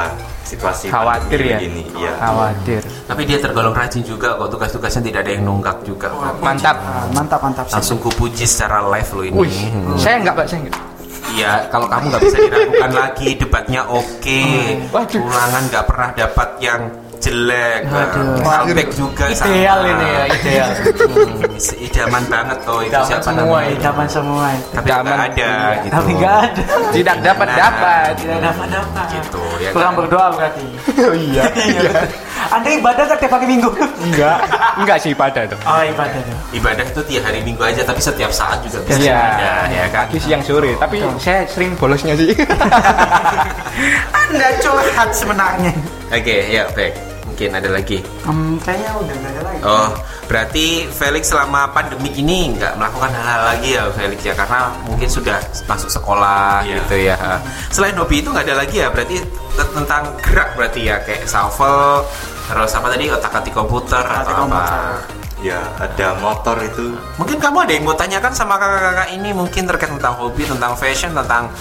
[0.46, 1.58] situasi Khawatir ya?
[1.60, 1.84] begini.
[1.98, 2.14] Iya.
[2.22, 2.82] Khawatir.
[2.86, 6.08] Tapi dia tergolong rajin juga kok tugas-tugasnya tidak ada yang nunggak juga.
[6.40, 6.78] Mantap.
[6.80, 7.76] Ah, mantap mantap sih.
[7.76, 9.36] Langsung kupuji secara live lo ini.
[9.36, 9.58] Wih,
[10.00, 10.78] saya enggak, Pak, saya enggak.
[11.28, 14.42] Iya, kalau kamu nggak bisa diragukan lagi, debatnya oke,
[14.96, 15.22] Waduh.
[15.28, 16.82] ulangan nggak pernah dapat yang
[17.18, 17.82] jelek.
[18.40, 19.90] Albek juga ideal sama.
[19.90, 20.70] ini ya ideal
[21.08, 21.42] Hmm,
[21.80, 23.68] idaman banget tuh itu Idaman siapa semua namanya?
[23.68, 23.82] ini.
[23.82, 24.68] Zaman semua itu.
[24.70, 25.18] Tapi nggak Idaman.
[25.20, 25.94] ada gitu.
[25.94, 26.64] Tapi nggak ada.
[26.92, 27.58] Tidak dapat Nah.
[27.58, 28.12] dapat.
[28.16, 29.08] Tidak dapat dapat.
[29.10, 29.70] Gitu ya.
[29.72, 30.00] Kurang kan?
[30.00, 30.66] berdoa berarti.
[31.00, 31.44] Oh iya.
[32.56, 33.70] Anda ibadah kan tiap hari minggu?
[34.00, 34.38] Enggak.
[34.78, 35.60] Enggak sih pada tuh.
[35.64, 36.38] Oh ibadah tuh.
[36.54, 39.18] Ibadah itu tiap hari minggu aja, tapi setiap saat juga bisa Iya.
[39.18, 40.06] ibadah, ya kan?
[40.08, 42.32] Pagi siang sore, tapi saya sering bolosnya sih.
[44.22, 45.74] Anda curhat sebenarnya.
[46.08, 46.94] Oke, ya baik.
[47.38, 48.02] Mungkin ada lagi.
[48.26, 49.62] Hmm, kayaknya udah nggak ada lagi.
[49.62, 49.90] Oh,
[50.26, 55.38] berarti Felix selama pandemi ini nggak melakukan hal-hal lagi ya Felix ya karena mungkin sudah
[55.70, 56.82] masuk sekolah Iya.
[56.82, 57.18] gitu ya.
[57.70, 59.22] Selain hobi itu nggak ada lagi ya berarti
[59.54, 62.02] tentang gerak berarti ya kayak shuffle
[62.50, 64.42] terus apa tadi otak-atik komputer Otak-atik atau apa?
[64.42, 64.82] komputer.
[65.38, 69.94] Ya ada motor itu Mungkin kamu ada yang mau tanyakan sama kakak-kakak ini mungkin terkait
[69.94, 71.54] tentang hobi, tentang fashion, tentang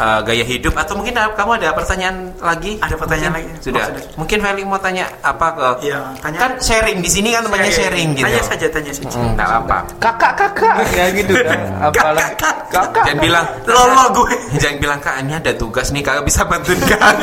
[0.00, 2.80] uh, gaya hidup atau mungkin ada- kamu ada pertanyaan lagi?
[2.80, 3.52] Ada pertanyaan Mungkin?
[3.52, 3.62] lagi?
[3.62, 3.84] Sudah.
[3.84, 4.02] Oh, sudah.
[4.16, 5.68] Mungkin Felix mau tanya apa ke?
[5.92, 6.38] Iya, tanya.
[6.40, 8.24] Kan sharing di sini kan temannya sharing gitu.
[8.26, 9.12] Tanya saja, tanya saja.
[9.12, 9.78] Hmm, nggak apa.
[10.00, 10.74] kakak, kakak.
[11.00, 11.60] Ya gitu kan.
[11.80, 12.28] Apalah.
[12.36, 13.04] Kakak.
[13.06, 14.34] Jangan bilang lolo gue.
[14.58, 17.00] Jangan bilang kak ini ada tugas nih kakak bisa bantuin kak.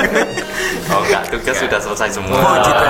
[0.87, 2.85] Oh enggak, tugas sudah selesai semua Oh gitu.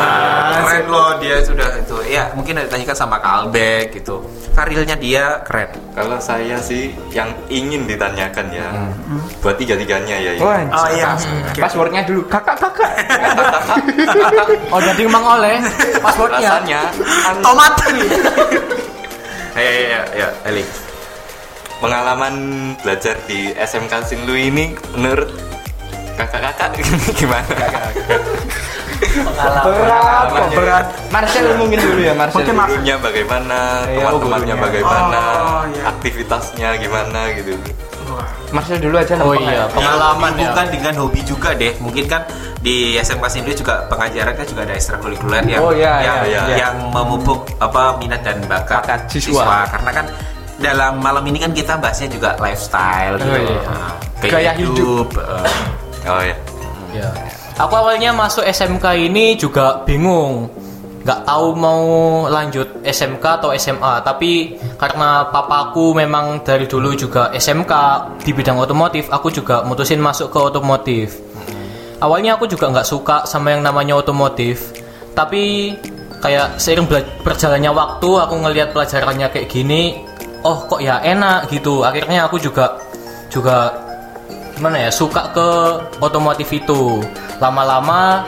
[0.54, 1.98] Keren loh dia sudah itu.
[2.06, 4.22] Ya mungkin ada ditanyakan sama Kak Albek gitu.
[4.54, 5.74] Karirnya dia keren.
[5.98, 8.70] Kalau saya sih yang ingin ditanyakan ya
[9.42, 10.42] Buat tiga-tiganya ya ini.
[10.42, 11.14] Wah, Oh iya.
[11.54, 12.26] passwordnya dulu.
[12.26, 12.92] Kakak, kakak.
[14.74, 15.62] oh jadi emang oleh
[16.02, 16.82] passwordnya Rasanya
[17.24, 17.74] an- Tomat.
[19.58, 20.62] Ya ya ya, ya Eli.
[21.78, 22.34] pengalaman
[22.78, 25.30] belajar di SMK Sinlu ini menurut
[26.14, 26.78] kakak-kakak
[27.20, 27.46] gimana?
[29.38, 30.86] Berat, kok berat.
[31.10, 32.38] Marcel mungkin dulu ya, Marcel.
[32.42, 32.78] Mungkin Marcel.
[32.78, 35.84] Gurunya bagaimana, Iya, teman-temannya bagaimana, Oh, iya.
[35.90, 37.54] aktivitasnya gimana gitu.
[38.50, 39.64] Marcel dulu aja oh iya ya.
[39.68, 41.74] pengalaman ya Bukan dengan hobi juga deh.
[41.84, 42.24] Mungkin kan
[42.58, 46.56] di SMK Sindu juga pengajaran kan juga ada ekstrakurikuler yang Oh, iya, yang, iya, iya.
[46.58, 49.68] yang memupuk apa minat dan bakat, Bakat siswa.
[49.68, 50.06] Karena kan
[50.58, 53.30] dalam malam ini kan kita bahasnya juga lifestyle gitu.
[53.30, 53.60] Oh, iya.
[53.68, 55.08] Nah, Gaya hidup.
[55.14, 56.36] eh, Oh ya.
[56.96, 57.10] Ya.
[57.58, 60.50] Aku awalnya masuk SMK ini juga bingung,
[61.08, 61.84] nggak tahu mau
[62.28, 64.04] lanjut SMK atau SMA.
[64.04, 67.74] Tapi karena papaku memang dari dulu juga SMK
[68.28, 71.16] di bidang otomotif, aku juga mutusin masuk ke otomotif.
[72.04, 74.76] Awalnya aku juga nggak suka sama yang namanya otomotif,
[75.16, 75.74] tapi
[76.20, 76.92] kayak seiring
[77.24, 80.04] berjalannya waktu, aku ngelihat pelajarannya kayak gini,
[80.44, 81.88] oh kok ya enak gitu.
[81.88, 82.84] Akhirnya aku juga
[83.32, 83.72] juga
[84.60, 85.50] gimana ya suka ke
[86.04, 87.00] otomotif itu
[87.40, 88.28] lama-lama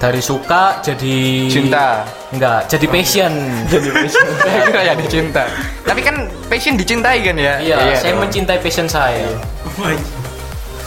[0.00, 2.08] dari suka jadi Cinta.
[2.32, 3.32] enggak jadi passion
[3.72, 4.26] Jadi passion.
[4.40, 5.44] Saya kira ya dicinta.
[5.84, 6.16] Tapi kan
[6.48, 7.60] passion dicintai kan ya?
[7.60, 9.28] iya saya mencintai passion saya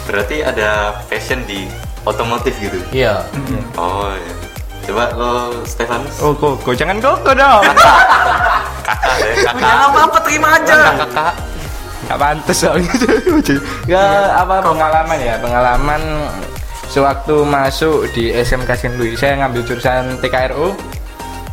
[0.03, 1.69] Berarti ada passion di
[2.03, 2.81] otomotif gitu.
[2.89, 3.21] iya
[3.77, 4.33] Oh ya.
[4.83, 6.19] Coba lo Stefanus.
[6.19, 7.63] Oh, kok, kok jangan koko dong.
[8.83, 9.63] Kakak ya, kakak.
[9.63, 10.75] Jangan apa-apa terima aja.
[10.99, 11.33] Kakak.
[12.03, 12.91] Gak pantas soalnya.
[13.87, 16.01] Gak apa pengalaman ya, pengalaman
[16.93, 19.17] sewaktu masuk di SMK Saint Louis.
[19.17, 20.69] Saya ngambil jurusan TKRU.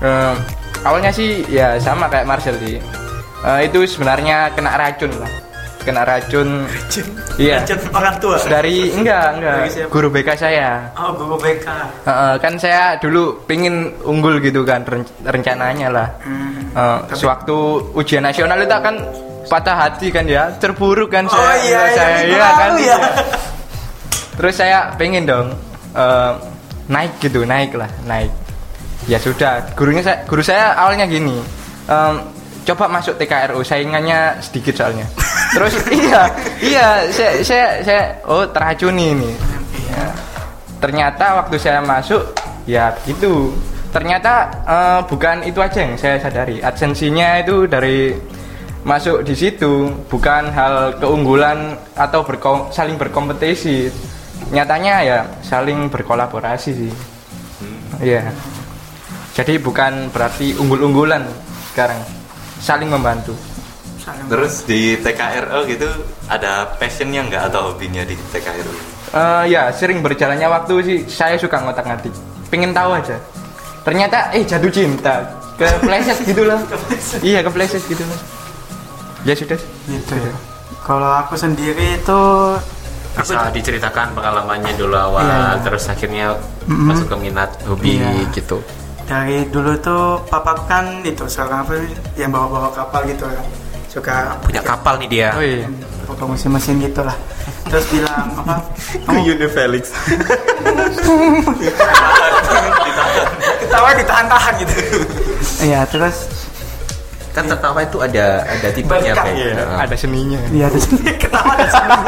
[0.01, 0.35] Eh,
[0.85, 2.77] awalnya sih ya sama kayak Marcel sih.
[3.41, 5.33] Eh, itu sebenarnya kena racun lah.
[5.81, 6.69] Kena racun.
[7.41, 7.65] Iya.
[7.97, 8.37] orang tua.
[8.37, 9.57] Dari enggak, enggak.
[9.89, 10.93] Guru BK saya.
[10.93, 11.65] Oh, guru BK.
[12.05, 16.09] Heeh, kan saya dulu pingin unggul gitu kan ren- rencananya lah.
[16.21, 16.69] Hmm.
[16.77, 17.57] Eh, sewaktu
[17.97, 18.95] ujian nasional itu akan
[19.49, 21.57] patah hati kan ya, terburuk kan Oh saya.
[21.65, 22.59] iya, saya iya, iya kan.
[22.61, 22.99] tahu ya.
[24.41, 25.53] Terus saya pengen dong
[25.93, 26.33] eh,
[26.89, 28.33] naik gitu, naik lah, naik.
[29.05, 31.37] Ya sudah, gurunya saya, guru saya awalnya gini.
[31.93, 32.15] em,
[32.65, 35.05] coba masuk TKRU, saingannya sedikit soalnya.
[35.57, 36.23] Terus iya,
[36.65, 39.31] iya, saya, saya, saya oh teracuni ini.
[39.93, 40.09] Ya.
[40.81, 42.33] Ternyata waktu saya masuk,
[42.65, 43.53] ya begitu.
[43.93, 46.65] Ternyata eh, bukan itu aja yang saya sadari.
[46.65, 48.17] Adsensinya itu dari
[48.89, 53.93] masuk di situ bukan hal keunggulan atau berkom- saling berkompetisi.
[54.51, 56.93] Nyatanya ya saling berkolaborasi sih.
[58.03, 58.31] Iya.
[59.35, 61.23] Jadi bukan berarti unggul-unggulan
[61.71, 62.03] sekarang.
[62.61, 63.33] Saling membantu.
[64.27, 65.87] Terus di TKRO gitu
[66.27, 68.73] ada passionnya nggak atau hobinya di TKRO?
[69.11, 72.11] Eh ya, sering berjalannya waktu sih saya suka ngotak-ngatik.
[72.51, 73.17] Pengen tahu aja.
[73.87, 75.23] Ternyata eh jatuh cinta.
[75.55, 76.59] Kepleset gitu loh.
[77.23, 78.19] iya, kepleset gitu loh.
[79.23, 79.61] Ya sudah.
[79.87, 80.35] Gitu ya.
[80.83, 82.21] Kalau aku sendiri itu
[83.11, 85.61] Bisa diceritakan pengalamannya dulu awal, Iya, iya.
[85.61, 86.27] terus akhirnya
[86.65, 86.87] Mm-mm.
[86.87, 88.31] masuk ke minat hobi Iya.
[88.31, 88.63] gitu.
[89.05, 91.75] dari dulu tuh papa kan itu seorang apa
[92.15, 93.43] yang bawa-bawa kapal gitu kan.
[93.91, 95.29] Suka Punya kapal nih dia.
[95.35, 95.67] Oh iya.
[96.07, 97.19] foto mesin-mesin gitu lah.
[97.67, 98.63] Terus bilang apa?
[99.03, 99.19] Kamu
[99.51, 99.91] Felix.
[103.61, 104.75] ketawa ditahan-tahan gitu.
[105.61, 106.40] Iya, terus
[107.31, 109.27] Kan tertawa itu ada ada tipenya Pak.
[109.31, 109.79] Iya, Nah.
[109.81, 110.39] ada seninya.
[110.49, 111.99] dia ada sini ketawa ada sini.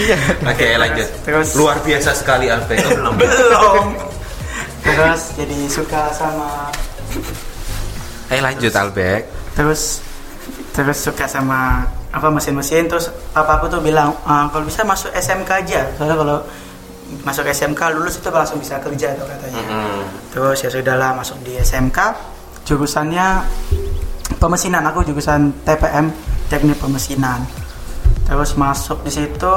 [0.00, 0.16] Iya.
[0.46, 1.08] Oke lanjut.
[1.22, 2.78] Terus- luar biasa sekali Alpe.
[2.78, 3.14] Oh, belum.
[3.18, 3.86] Belum.
[4.80, 6.70] Terus jadi suka sama
[8.28, 9.26] Ayo lanjut Albek.
[9.50, 9.98] terus
[10.70, 15.50] terus suka sama apa mesin-mesin terus papa aku tuh bilang "Ah, kalau bisa masuk SMK
[15.50, 16.38] aja soalnya kalau
[17.20, 19.62] masuk SMK lulus itu langsung bisa kerja tuh katanya
[20.30, 21.98] terus ya sudahlah masuk di SMK
[22.62, 23.42] jurusannya
[24.40, 26.10] pemesinan aku jurusan TPM
[26.48, 27.44] teknik pemesinan
[28.26, 29.54] terus masuk di situ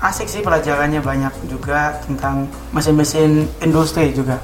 [0.00, 4.38] asik sih pelajarannya banyak juga tentang mesin-mesin industri juga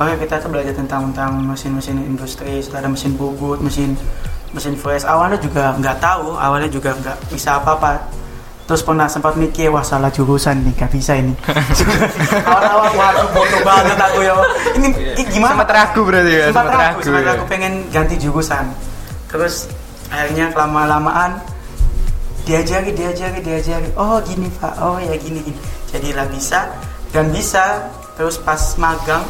[0.00, 3.92] Oke kita tuh belajar tentang tentang mesin-mesin industri, ada mesin bubut, mesin
[4.56, 5.04] mesin flash.
[5.04, 8.00] Awalnya juga nggak tahu, awalnya juga nggak bisa apa-apa.
[8.64, 11.36] Terus pernah sempat mikir wah salah jurusan nih, nggak bisa ini.
[12.48, 14.32] Awal-awal wah aku bodoh banget aku ya.
[14.80, 14.88] Ini,
[15.20, 15.52] ini gimana?
[15.52, 17.28] Sempat ragu berarti ya, Sempat sempat ragu, ragu, sempat ya.
[17.28, 18.64] ragu pengen ganti jurusan.
[19.30, 19.70] Terus
[20.10, 21.38] akhirnya lama-lamaan
[22.44, 23.88] diajari, diajari, diajari.
[23.94, 25.60] Oh gini pak, oh ya gini gini.
[25.90, 26.66] Jadilah bisa
[27.14, 27.88] dan bisa.
[28.18, 29.24] Terus pas magang,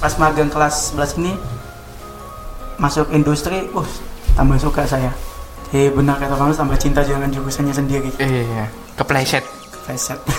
[0.00, 1.32] pas magang kelas 11 ini
[2.80, 3.90] masuk industri, uh
[4.32, 5.12] tambah suka saya.
[5.68, 8.10] Jadi benar kata kamu tambah cinta dengan jurusannya sendiri.
[8.16, 9.44] Iya, kepleset.
[9.84, 10.20] Preset.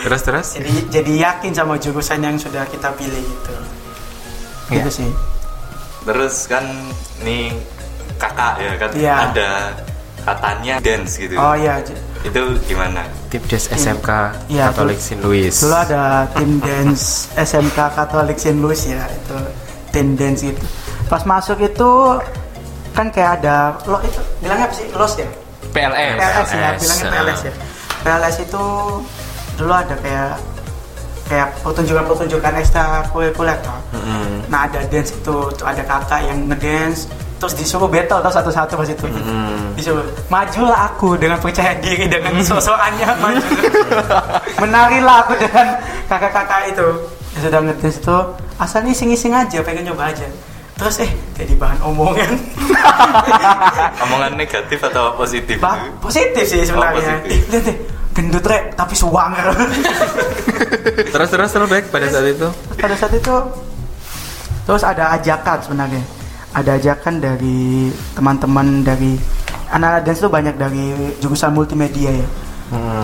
[0.00, 0.48] Terus terus.
[0.56, 3.52] jadi jadi yakin sama jurusan yang sudah kita pilih gitu.
[4.72, 4.80] Iya.
[4.80, 5.10] Gitu sih.
[6.00, 6.64] Terus kan
[7.20, 7.52] nih
[8.16, 9.14] kakak ya kan Iya.
[9.30, 9.50] ada
[10.20, 11.34] katanya dance gitu.
[11.36, 11.80] Oh iya,
[12.20, 13.00] Itu gimana?
[13.32, 14.08] Tipdes SMK
[14.52, 15.48] Iya, Katolik Saint Louis.
[15.48, 17.04] Dulu ada tim dance
[17.48, 19.36] SMK Katolik Saint Louis ya, itu
[19.90, 20.64] tim dance itu.
[21.08, 21.90] Pas masuk itu
[22.92, 24.86] kan kayak ada lo itu bilangnya apa sih?
[24.92, 25.24] Los ya?
[25.70, 26.18] PLS.
[26.20, 27.12] PLS ya, PLS, bilangnya ah.
[27.14, 27.52] PLS ya.
[28.00, 28.64] PLS itu
[29.56, 30.34] dulu ada kayak
[31.30, 33.78] kayak pertunjukan-pertunjukan ekstra kurikuler toh.
[33.94, 34.50] Mm-mm.
[34.50, 37.06] Nah ada dance itu, tuh ada kakak yang ngedance,
[37.38, 39.06] terus disuruh battle tau satu-satu pas itu.
[39.78, 43.46] Disuruh majulah aku dengan percaya diri dengan sosokannya maju.
[44.58, 45.78] Menarilah aku dengan
[46.10, 46.88] kakak-kakak itu.
[47.38, 48.16] Ya sudah ngedance itu
[48.58, 50.26] asalnya iseng-iseng aja pengen nyoba aja.
[50.74, 52.32] Terus eh jadi bahan omongan.
[54.08, 55.60] Omongan negatif atau positif?
[55.60, 56.96] Bah, positif sih sebenarnya.
[56.96, 57.36] Oh, positif.
[57.36, 57.76] Ih, lihat deh
[58.20, 58.76] gendut rek.
[58.76, 59.48] Tapi suwanger
[61.12, 62.48] terus terus terus baik pada saat itu?
[62.76, 63.34] Pada saat itu
[64.68, 66.04] terus ada ajakan sebenarnya.
[66.52, 69.16] Ada ajakan dari teman-teman dari
[69.72, 72.28] anak dance itu banyak dari jurusan multimedia ya.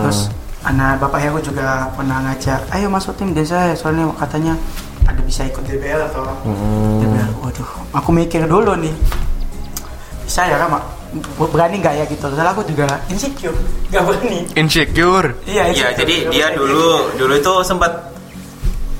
[0.05, 0.29] Terus
[0.67, 4.53] anak bapak Heru juga pernah ngajak ayo masuk tim dance saya soalnya katanya
[5.07, 6.27] ada bisa ikut DBL atau
[6.99, 8.93] DBL waduh aku mikir dulu nih.
[10.27, 10.96] Bisa ya kan Mak?
[11.37, 13.55] Berani nggak ya gitu soalnya aku juga insecure
[13.89, 15.27] nggak berani Insecure.
[15.47, 15.95] iya ya insecure.
[16.03, 17.91] jadi dia Nggak dulu dulu itu sempat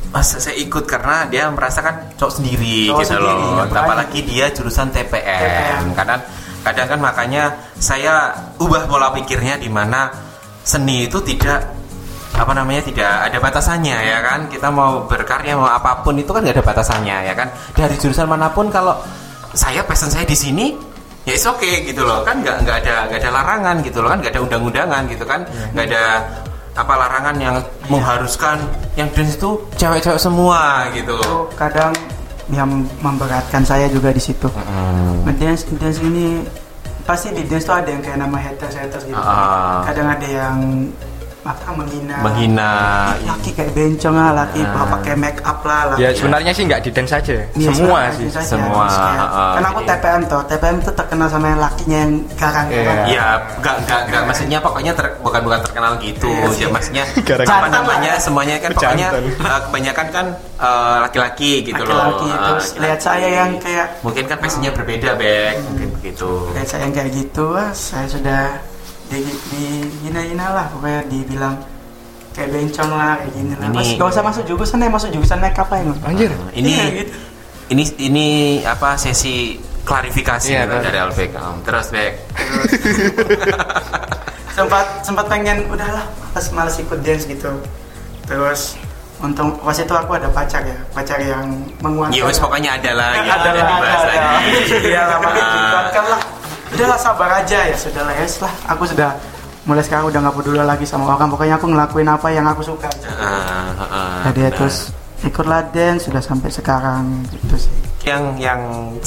[0.08, 3.68] Mas, saya ikut karena dia merasakan cowok sendiri Cowok gitu sendiri, loh.
[3.68, 3.86] berani.
[3.86, 5.20] Apalagi dia jurusan TPM.
[5.20, 5.84] TPM.
[5.94, 6.22] Kadang
[6.64, 7.44] kadang kan makanya
[7.76, 10.08] saya ubah pola pikirnya di mana
[10.64, 11.76] seni itu tidak
[12.34, 16.40] apa namanya tidak ada batasannya ya kan kita mau berkarya mau apa pun itu kan
[16.44, 18.94] nggak ada batasannya ya kan dari jurusan mana pun kalau
[19.54, 20.76] saya passion saya di sini
[21.28, 24.18] ya it's okay gitu loh kan nggak nggak ada nggak ada larangan gitu loh kan
[24.24, 25.40] nggak ada undang-undangan gitu kan
[25.76, 26.04] nggak ada
[26.78, 27.56] apa larangan yang
[27.92, 28.58] mengharuskan
[28.96, 31.92] yang dance itu cewek-cewek semua gitu itu kadang
[32.48, 34.48] yang memberatkan saya juga di situ.
[35.28, 36.48] Ngedance ngedance ini
[37.04, 39.20] pasti di dance tuh ada yang kayak nama haters haters gitu.
[39.20, 39.84] Ah.
[39.84, 40.88] Kadang ada yang
[41.48, 42.18] apa menghina.
[42.20, 42.72] menghina
[43.24, 44.84] laki kayak bencong lah, laki Ah.
[44.90, 47.36] pakai make up lah, laki Ya sebenarnya sih nggak di dance saja.
[47.54, 48.28] Iya, Semua sih.
[48.28, 48.48] saja.
[48.50, 52.68] semua, ah, Karena aku TPM tuh, TPM tuh terkenal sama yang lakinya yang garang.
[52.68, 52.94] Iya.
[53.08, 53.26] Ya,
[53.58, 56.28] enggak enggak enggak maksudnya pokoknya ter- bukan bukan terkenal gitu.
[56.28, 57.04] Iya ya maksudnya
[57.56, 60.26] apa namanya semuanya kan pokoknya eh, kebanyakan kan
[60.58, 62.36] eh, laki-laki gitu Laki-laki loh.
[62.36, 65.54] Eh, terus lihat saya yang kayak mungkin kan passionnya berbeda, Bek.
[65.64, 66.30] Mungkin begitu.
[66.52, 68.44] lihat saya yang kayak gitu, saya sudah
[69.08, 71.56] di, dihina-hina lah, pokoknya dibilang
[72.32, 73.66] kayak bencong lah, kayak gini lah.
[73.66, 75.84] Ini- Mas, gak usah masuk jurusan ya, masuk jurusan make up aja.
[75.84, 75.98] Mas.
[76.04, 76.32] Anjir.
[76.52, 77.14] Ini Iya, gitu.
[77.70, 78.28] ini ini
[78.62, 80.86] apa sesi klarifikasi Iya, gitu betul.
[80.86, 81.30] dari Albek.
[81.34, 81.58] Om.
[81.64, 82.14] Terus, Bek.
[84.50, 87.52] sempat sempat pengen udahlah males males ikut dance gitu
[88.26, 88.74] terus
[89.18, 91.46] untung pas itu aku ada pacar ya pacar yang
[91.80, 93.30] menguatkan Ya wes pokoknya ada lah gitu.
[93.30, 94.22] ada lah ada
[94.90, 95.54] iya lah makanya Ah.
[95.54, 96.22] dikuatkan lah
[96.74, 97.76] udahlah sabar aja ya.
[97.78, 99.12] Sudahlah ya lah aku sudah
[99.68, 101.28] mulai sekarang udah nggak peduli lagi sama orang.
[101.32, 102.88] Pokoknya aku ngelakuin apa yang aku suka
[104.28, 104.58] jadi ya benar.
[104.60, 104.92] terus
[105.24, 107.28] ikutlah dance sudah sampai sekarang.
[107.32, 107.74] Gitu sih.
[108.08, 108.62] Yang yang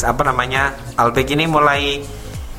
[0.04, 2.04] apa namanya Albek ini mulai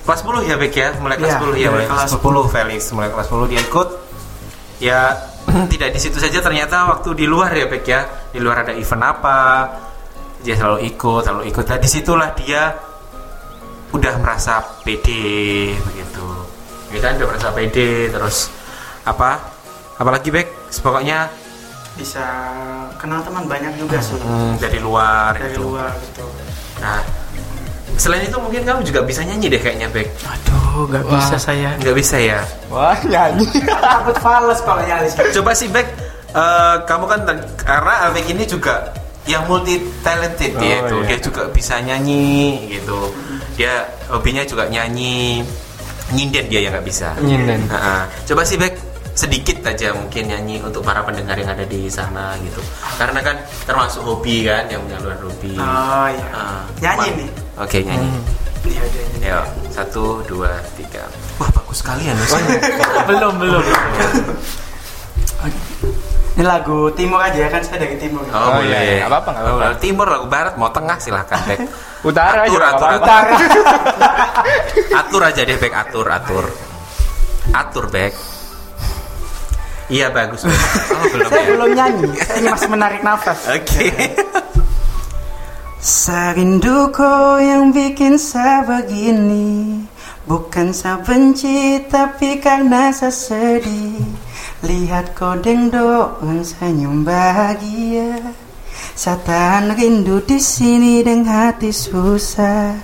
[0.01, 0.89] kelas 10 ya Bek ya?
[0.97, 2.81] Mulai kelas Iya, 10 ya mulai kelas kelas 10 Felix.
[2.93, 3.87] Mulai kelas 10 dia ikut.
[4.81, 4.99] Ya
[5.73, 6.41] tidak di situ saja.
[6.41, 8.01] Ternyata waktu di luar ya Bek ya?
[8.33, 9.39] Di luar ada event apa?
[10.41, 11.63] Dia selalu ikut selalu ikut.
[11.69, 12.73] Nah di situlah dia
[13.91, 16.25] udah merasa pede begitu
[16.89, 18.47] ya kan udah merasa pede terus
[19.03, 19.39] apa
[19.95, 20.47] apalagi Bek
[20.79, 21.27] pokoknya
[21.93, 22.23] bisa
[22.95, 25.67] kenal teman banyak juga sih hmm, dari luar dari gitu.
[25.69, 26.25] luar gitu
[26.81, 26.97] Nah,
[27.93, 30.09] selain itu mungkin kamu juga bisa nyanyi deh kayaknya, Bek.
[30.25, 32.41] aduh nggak bisa saya Nggak bisa ya?
[32.73, 33.45] Wah, nyanyi.
[33.85, 35.85] takut fals kalau nyalis Coba sih, Bek.
[36.33, 37.19] eh, kamu kan
[37.55, 38.89] karena Bek ini juga
[39.29, 40.95] yang multi talented dia Oh, itu.
[40.97, 41.07] iya.
[41.07, 42.25] Dia juga bisa nyanyi
[42.71, 43.13] gitu.
[43.55, 45.43] Dia hobinya juga nyanyi.
[46.11, 47.15] Nyinden dia yang nggak bisa.
[47.23, 47.71] Nyinden.
[47.71, 52.35] Nah, coba sih, Bek sedikit aja mungkin nyanyi untuk para pendengar yang ada di sana
[52.39, 52.63] gitu.
[52.95, 53.35] Karena kan
[53.67, 55.55] termasuk hobi kan yang menyalurkan hobi.
[55.59, 56.27] Oh iya.
[56.31, 57.29] Ah, nyanyi nih.
[57.59, 58.07] Oke nyanyi.
[58.61, 59.25] Iya, iya, iya.
[59.25, 59.41] Ayo,
[59.73, 61.05] satu, dua, tiga.
[61.41, 62.13] Wah, bagus sekali ya,
[63.09, 63.63] belum belum
[66.41, 68.25] Ini lagu timur aja ya kan saya dari timur.
[68.25, 68.73] Oh, Oh, boleh.
[68.73, 68.93] iya, iya.
[69.05, 69.61] Nggak apa-apa, nggak apa-apa.
[69.61, 71.59] Oh, Timur, lagu barat, mau tengah silahkan, Bek.
[72.09, 73.05] Utara aja Atur, nggak atur, apa-apa.
[73.05, 73.33] Utara.
[75.05, 75.73] Atur aja deh, Bek.
[75.77, 76.45] Atur, atur.
[77.53, 78.17] Atur, Bek.
[79.93, 80.49] Iya, bagus.
[80.49, 80.57] Bek.
[80.89, 81.49] Oh, belum saya ya?
[81.53, 83.39] belum nyanyi, saya masih menarik nafas.
[83.61, 83.85] Oke.
[85.77, 89.81] Serinduku yang bikin saya begini
[90.25, 94.01] Bukan saya benci tapi karena saya sedih
[94.61, 98.21] Lihat kau dengan senyum bahagia.
[98.93, 102.77] Saya tahan rindu di sini dengan hati susah.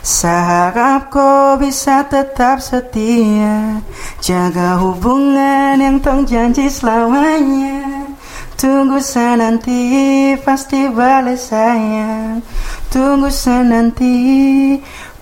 [0.00, 3.84] Saya harap kau bisa tetap setia.
[4.24, 8.16] Jaga hubungan yang tong janji selamanya.
[8.56, 9.76] Tunggu saya nanti
[10.40, 12.40] pasti balik sayang.
[12.88, 14.12] Tunggu saya nanti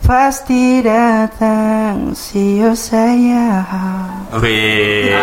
[0.04, 5.16] pasti datang See you sayang Wih,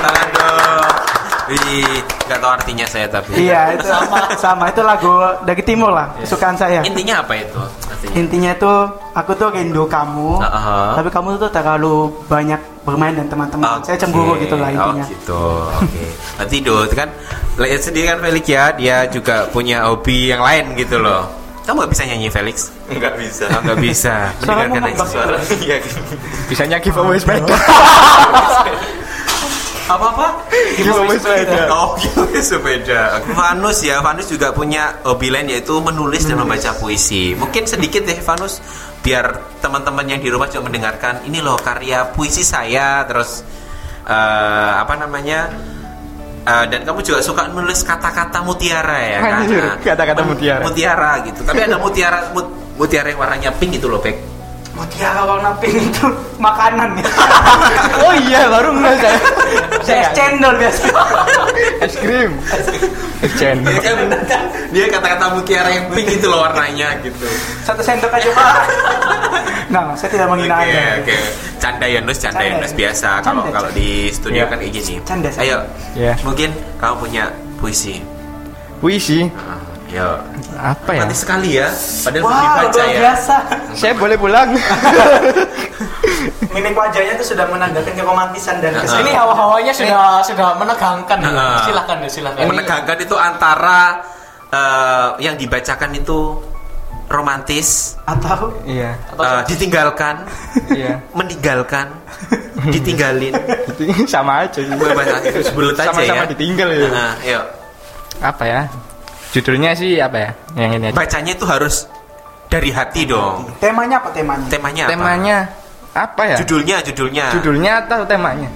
[0.00, 0.92] tangan dong.
[1.48, 3.40] Wih, nggak tahu artinya saya tapi.
[3.40, 5.12] Iya, itu sama, sama itu lagu
[5.48, 6.84] dari timur lah, kesukaan saya.
[6.84, 7.56] Intinya apa itu?
[7.88, 8.14] Artinya.
[8.20, 8.72] Intinya itu
[9.16, 10.92] aku tuh rindu kamu, Uh-huh.
[11.00, 13.80] tapi kamu tuh terlalu banyak bermain dan teman-teman.
[13.80, 15.04] Saya cemburu gitu lah intinya.
[15.04, 15.44] Oh gitu.
[15.72, 16.04] Oke.
[16.36, 17.08] Berarti Dut kan
[17.56, 21.47] lihat sendiri kan Felix ya, dia juga punya hobi yang lain gitu loh.
[21.68, 22.72] Kamu nggak bisa nyanyi Felix?
[22.88, 23.44] Nggak bisa.
[23.52, 24.14] Oh, nggak bisa.
[24.40, 25.08] Suaramu Mendengarkan aja membak.
[25.12, 25.36] suara.
[25.68, 25.76] Iya.
[26.48, 27.52] Bisanya giveaway sepeda.
[29.92, 30.48] Apa-apa?
[30.80, 31.68] Giveaway sepeda.
[31.68, 33.20] Oh, giveaway sepeda.
[33.36, 37.36] Vanus ya, Vanus juga punya hobi lain yaitu menulis dan membaca puisi.
[37.36, 38.64] Mungkin sedikit deh Vanus
[39.04, 43.44] biar teman-teman yang di rumah juga mendengarkan ini loh karya puisi saya terus
[44.08, 45.52] eh, apa namanya?
[46.48, 49.32] Eh, dan kamu juga suka nulis kata-kata mutiara ya kan?
[49.44, 50.64] Anjir, kata-kata mutiara.
[50.64, 51.40] Mutiara gitu.
[51.44, 54.16] Tapi ada mutiara mut- mutiara yang warnanya pink gitu loh, Pek.
[54.78, 56.06] Mutiara warna pink itu
[56.38, 57.06] makanan ya.
[57.98, 59.18] Oh iya, baru nggak saya.
[59.82, 60.86] Saya es cendol biasa.
[61.84, 62.30] Es krim.
[63.18, 63.74] Es cendol.
[63.74, 63.90] Dia
[64.24, 64.42] kan?
[64.70, 67.26] Dia kata-kata mutiara yang pink itu loh warnanya gitu.
[67.66, 68.54] Satu sendok aja pak.
[69.68, 71.02] Nah, saya tidak menghina Oke, anda.
[71.02, 71.16] oke.
[71.58, 72.50] Canda Yunus, canda Canda.
[72.56, 73.10] Yunus biasa.
[73.20, 74.48] Kalau kalau di studio Iya.
[74.48, 74.94] kan kayak gini.
[75.02, 75.42] Canda, canda.
[75.44, 75.58] Ayo.
[75.92, 76.12] Iya.
[76.22, 77.24] Mungkin kamu punya
[77.58, 77.98] puisi.
[78.78, 79.26] Puisi.
[79.34, 79.57] Ah,
[79.88, 80.20] Yo.
[80.54, 81.00] Apa ya?
[81.02, 81.68] Nanti sekali ya.
[81.72, 83.00] Padahal belum Wow, dibaca luar ya.
[83.00, 83.34] biasa.
[83.72, 84.48] Saya boleh pulang.
[86.52, 91.18] Mimik wajahnya tuh sudah menandakan keromantisan dan Nah, ke sini Ini hawa-hawanya sudah sudah menegangkan
[91.18, 91.30] ya.
[91.30, 91.60] Nah.
[91.62, 92.40] Silakan deh, silakan.
[92.44, 93.80] Menegangkan itu antara
[94.48, 96.40] eh, yang dibacakan itu
[97.06, 98.92] romantis, atau Iya.
[99.14, 100.28] eh, ditinggalkan,
[100.68, 101.00] Iya.
[101.12, 101.88] meninggalkan,
[102.74, 103.32] ditinggalin.
[104.04, 104.68] Sama aja sih.
[104.68, 106.28] Bahasa itu sebelut aja Sama-sama ya.
[106.28, 106.88] ditinggal ya.
[106.88, 107.44] Nah, yuk.
[108.18, 108.62] Apa ya?
[109.28, 110.30] Judulnya sih apa ya?
[110.56, 110.96] Yang ini aja.
[110.96, 111.74] Bacanya itu harus
[112.48, 113.44] dari hati dong.
[113.60, 114.46] temanya apa temanya?
[114.48, 114.92] Temanya apa?
[114.96, 115.36] Temanya
[115.92, 116.36] apa ya?
[116.40, 117.24] Judulnya, judulnya.
[117.36, 118.48] Judulnya atau temanya?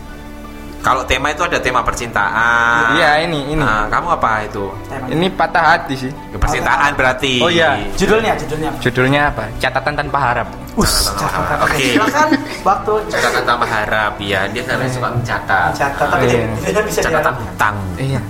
[0.82, 2.98] Kalau tema itu ada tema percintaan.
[2.98, 3.62] Iya, ini, ini.
[3.62, 4.66] Nah, kamu apa itu?
[4.90, 5.14] Temanya.
[5.14, 6.10] Ini patah hati sih.
[6.34, 7.38] Percintaan berarti.
[7.38, 7.78] Oh, iya.
[7.94, 8.70] Judulnya, judulnya.
[8.82, 9.46] Judulnya apa?
[9.62, 10.48] Catatan tanpa harap.
[10.74, 11.56] Us, catatan.
[11.62, 11.86] Oke.
[11.94, 12.28] Silakan
[12.66, 14.50] waktu Catatan tanpa harap ya.
[14.50, 15.70] Dia karena suka mencatat.
[15.70, 16.50] catat tapi Iya.
[16.66, 17.76] tidak bisa Catatan hutang.
[18.02, 18.20] Iya.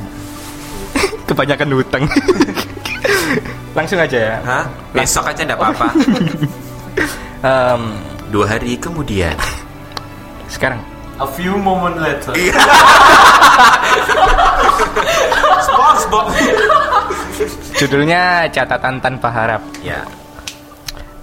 [1.29, 2.05] Kebanyakan hutang.
[3.77, 4.37] Langsung aja ya.
[4.45, 4.65] Hah?
[4.93, 5.89] Besok aja enggak apa-apa.
[7.43, 7.83] Em,
[8.31, 9.37] Dua hari kemudian.
[10.49, 10.81] sekarang.
[11.17, 12.33] A few moment later.
[15.63, 16.27] SpongeBob.
[17.77, 19.63] Judulnya catatan tanpa harap.
[19.81, 20.05] Ya.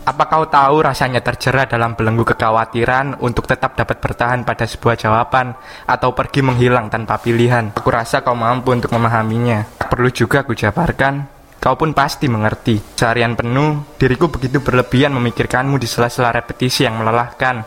[0.09, 5.53] Apa kau tahu rasanya terjerat dalam belenggu kekhawatiran untuk tetap dapat bertahan pada sebuah jawaban
[5.85, 7.77] atau pergi menghilang tanpa pilihan?
[7.77, 9.69] Aku rasa kau mampu untuk memahaminya.
[9.77, 11.29] Perlu juga ku jabarkan,
[11.61, 12.81] kau pun pasti mengerti.
[12.97, 17.61] Seharian penuh, diriku begitu berlebihan memikirkanmu di sela-sela repetisi yang melelahkan.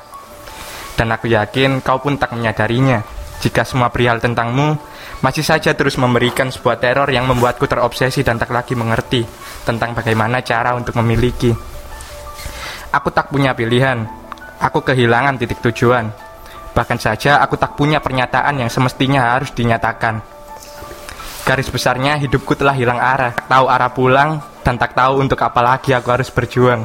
[0.99, 3.07] Dan aku yakin kau pun tak menyadarinya.
[3.39, 4.83] Jika semua perihal tentangmu
[5.23, 9.23] masih saja terus memberikan sebuah teror yang membuatku terobsesi dan tak lagi mengerti
[9.63, 11.71] tentang bagaimana cara untuk memiliki.
[12.93, 14.05] Aku tak punya pilihan.
[14.61, 16.13] Aku kehilangan titik tujuan.
[16.77, 20.21] Bahkan saja aku tak punya pernyataan yang semestinya harus dinyatakan.
[21.49, 23.33] Garis besarnya hidupku telah hilang arah.
[23.33, 24.31] Tak tahu arah pulang
[24.61, 26.85] dan tak tahu untuk apa lagi aku harus berjuang.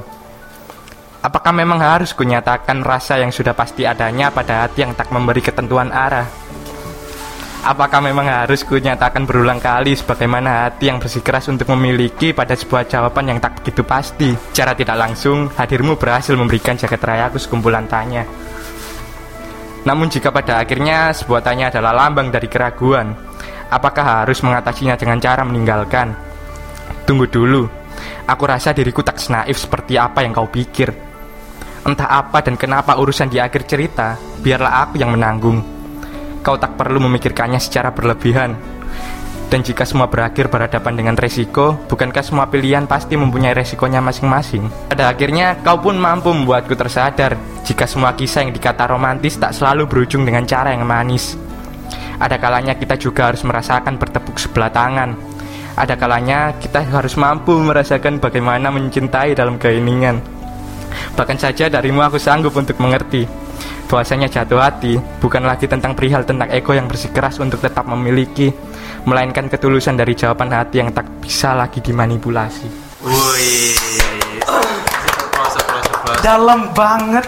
[1.19, 5.91] Apakah memang harus kunyatakan rasa yang sudah pasti adanya pada hati yang tak memberi ketentuan
[5.91, 6.46] arah?
[7.65, 13.33] Apakah memang harus kunyatakan berulang kali sebagaimana hati yang bersikeras untuk memiliki pada sebuah jawaban
[13.33, 14.29] yang tak begitu pasti?
[14.53, 18.29] Secara tidak langsung, hadirmu berhasil memberikan jagat rayaku sekumpulan tanya.
[19.87, 23.15] Namun jika pada akhirnya sebuah tanya adalah lambang dari keraguan,
[23.71, 26.13] apakah harus mengatasinya dengan cara meninggalkan?
[27.07, 27.63] Tunggu dulu,
[28.27, 30.91] aku rasa diriku tak senaif seperti apa yang kau pikir.
[31.87, 35.76] Entah apa dan kenapa urusan di akhir cerita, biarlah aku yang menanggung.
[36.47, 38.55] Kau tak perlu memikirkannya secara berlebihan.
[39.51, 44.63] Dan jika semua berakhir berhadapan dengan resiko, bukankah semua pilihan pasti mempunyai resikonya masing-masing?
[44.87, 47.35] Pada akhirnya, kau pun mampu membuatku tersadar
[47.67, 51.35] jika semua kisah yang dikata romantis tak selalu berujung dengan cara yang manis.
[52.15, 55.19] Ada kalanya kita juga harus merasakan bertepuk sebelah tangan.
[55.75, 60.23] Ada kalanya kita harus mampu merasakan bagaimana mencintai dalam keiningan.
[61.11, 63.46] Bahkan saja darimu aku sanggup untuk mengerti
[63.87, 68.51] bahwasanya jatuh hati bukan lagi tentang perihal tentang ego yang bersikeras untuk tetap memiliki,
[69.07, 72.67] melainkan ketulusan dari jawaban hati yang tak bisa lagi dimanipulasi.
[73.07, 73.73] Wih.
[76.07, 76.23] Applause.
[76.23, 77.25] Dalam banget.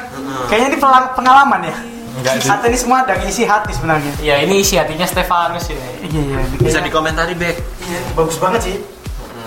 [0.49, 0.78] Kayaknya ini
[1.16, 1.76] pengalaman ya.
[2.20, 2.49] Enggak sih.
[2.51, 4.12] Atau ini semua dari isi hati sebenarnya.
[4.20, 5.80] Ya ini isi hatinya Stefanus ini.
[6.10, 6.39] Iya iya.
[6.60, 7.55] Bisa dikomentari, Bek.
[7.86, 8.76] Iya, bagus banget sih.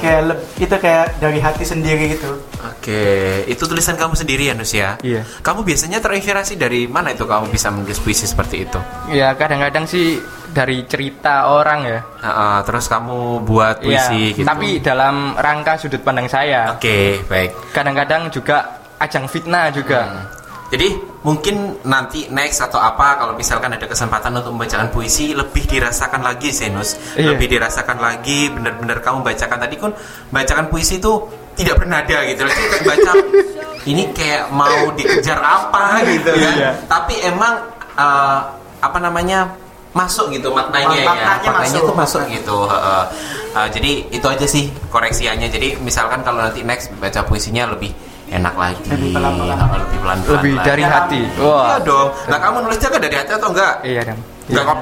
[0.03, 2.31] Kayak leb- itu kayak dari hati sendiri gitu
[2.63, 3.03] Oke,
[3.47, 4.99] itu tulisan kamu sendiri ya, Nus ya?
[4.99, 5.23] Iya.
[5.39, 8.79] Kamu biasanya terinspirasi dari mana itu kamu bisa menulis puisi seperti itu?
[9.09, 10.19] Ya kadang-kadang sih
[10.51, 12.01] dari cerita orang ya.
[12.19, 14.47] Ah, ah, terus kamu buat Iya, puisi gitu.
[14.47, 16.75] Tapi dalam rangka sudut pandang saya.
[16.75, 17.71] Oke, baik.
[17.71, 18.57] Kadang-kadang juga
[18.99, 20.01] ajang fitnah juga.
[20.03, 20.42] Hmm.
[20.73, 20.89] Jadi
[21.21, 26.49] mungkin nanti next atau apa kalau misalkan ada kesempatan untuk membacakan puisi lebih dirasakan lagi
[26.49, 27.37] Senus, Iya.
[27.37, 29.93] lebih dirasakan lagi benar-benar kamu bacakan tadi kan
[30.33, 32.55] bacakan puisi itu tidak bernada gitu loh.
[32.57, 33.13] Jadi baca
[33.93, 36.55] ini kayak mau dikejar apa gitu kan.
[36.57, 36.71] Iya.
[36.89, 37.55] Tapi emang
[37.93, 38.41] eh,
[38.81, 39.53] apa namanya
[39.93, 41.85] masuk gitu maknanya, ya Maknanya maknanya masuk.
[41.85, 43.05] itu masuk gitu heeh.
[43.53, 47.93] Eh, jadi itu aja sih koreksiannya jadi misalkan kalau nanti next baca puisinya lebih
[48.33, 49.57] enak lagi Lebih pelan-pelan.
[49.57, 50.67] Heeh, lebih pelan-pelan Lebih lagi.
[50.69, 51.21] dari hati.
[51.29, 51.79] Iya Wah.
[51.81, 52.09] dong.
[52.27, 53.75] Nah kamu nulisnya kan dari hati atau enggak?
[53.85, 54.21] Iya dong.
[54.49, 54.79] Enggak kok.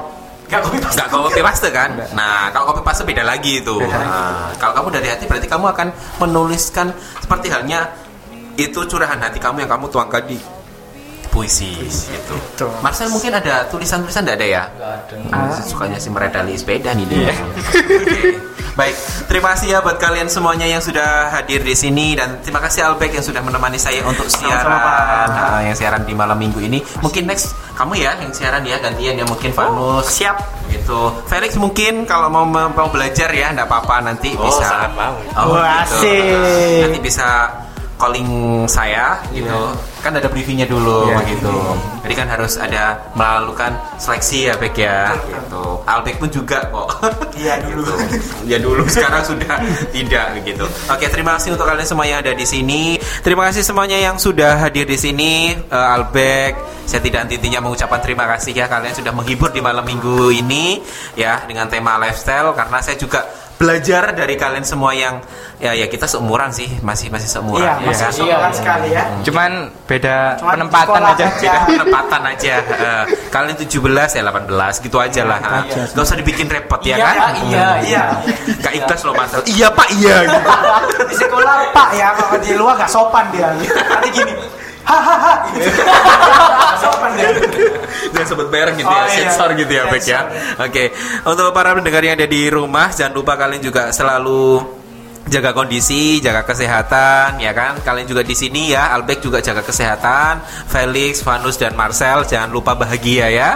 [0.51, 0.95] Gak copy paste.
[0.99, 1.89] Enggak copy paste kan?
[1.95, 2.09] Enggak.
[2.11, 3.75] Nah, kalau copy paste beda lagi itu.
[3.79, 4.11] Beda lagi.
[4.11, 5.87] Nah, kalau kamu dari hati berarti kamu akan
[6.19, 6.87] menuliskan
[7.23, 7.87] seperti halnya
[8.59, 10.35] itu curahan hati kamu yang kamu tuangkan di
[11.31, 12.35] puisi gitu.
[12.35, 12.67] Gitu.
[12.83, 14.63] Marcel mungkin ada tulisan-tulisan enggak ada ya?
[15.31, 17.31] Ah, sukanya si meredali sepeda nih dia.
[17.31, 18.19] Oke.
[18.71, 18.95] Baik,
[19.27, 23.11] terima kasih ya buat kalian semuanya yang sudah hadir di sini dan terima kasih Albek
[23.11, 25.27] yang sudah menemani saya untuk siaran Sama-sama.
[25.27, 26.79] Nah, yang siaran di malam minggu ini.
[27.03, 30.07] Mungkin next kamu ya yang siaran ya gantian ya mungkin Vanus.
[30.07, 30.39] siap.
[30.71, 30.99] Gitu.
[31.27, 34.63] Felix mungkin kalau mau mau belajar ya enggak apa-apa nanti Oh, bisa.
[34.63, 35.19] sangat mau.
[35.35, 36.07] Oh, Wah, gitu.
[36.07, 36.81] asik.
[36.87, 37.27] Nanti bisa
[37.99, 38.29] calling
[38.71, 39.59] saya gitu.
[40.01, 41.17] Kan ada briefingnya dulu Iya.
[41.21, 41.53] begitu.
[42.01, 42.83] Jadi kan harus ada
[43.13, 45.81] melakukan seleksi ya Bek ya gitu.
[45.83, 46.89] Albek pun juga kok.
[47.37, 47.85] Iya, dulu.
[48.09, 48.29] Gitu.
[48.45, 49.61] Ya dulu sekarang sudah
[49.95, 50.65] tidak begitu.
[50.87, 52.97] Oke, terima kasih untuk kalian semua yang ada di sini.
[53.21, 55.53] Terima kasih semuanya yang sudah hadir di sini.
[55.53, 60.33] Eh, Albek, saya tidak henti-hentinya mengucapkan terima kasih ya kalian sudah menghibur di malam minggu
[60.33, 60.81] ini
[61.13, 63.21] ya dengan tema lifestyle karena saya juga
[63.55, 65.21] belajar dari kalian semua yang
[65.57, 68.11] ya ya kita seumuran sih masih masih seumuran Iya, ya masih kan?
[68.11, 69.03] seumuran sekali ya.
[69.21, 69.51] Cuman
[69.91, 71.25] beda Cuman penempatan aja.
[71.27, 71.51] aja.
[71.51, 73.67] beda penempatan aja Eh, kalian 17
[74.09, 74.47] ya 18
[74.79, 75.59] gitu aja lah ha.
[75.67, 78.03] Gak usah dibikin repot ya Iya, kan Pak, iya, iya.
[78.57, 80.39] Gak ikhlas loh Marcel iya pak iya gitu.
[81.03, 83.51] Di sekolah Pak ya, kalau di luar gak sopan dia.
[83.51, 84.33] Nanti gini.
[84.81, 85.33] Hahaha.
[86.61, 87.29] Gak sopan dia.
[88.11, 89.13] Jangan sebut merek gitu Oh, ya, iya.
[89.27, 90.21] sensor gitu ya, Bek ya.
[90.57, 90.83] Oke,
[91.23, 94.80] untuk para pendengar yang ada di rumah, jangan lupa kalian juga selalu
[95.29, 97.77] jaga kondisi, jaga kesehatan, ya kan?
[97.85, 102.73] Kalian juga di sini ya, Albek juga jaga kesehatan, Felix, Vanus dan Marcel jangan lupa
[102.73, 103.49] bahagia ya.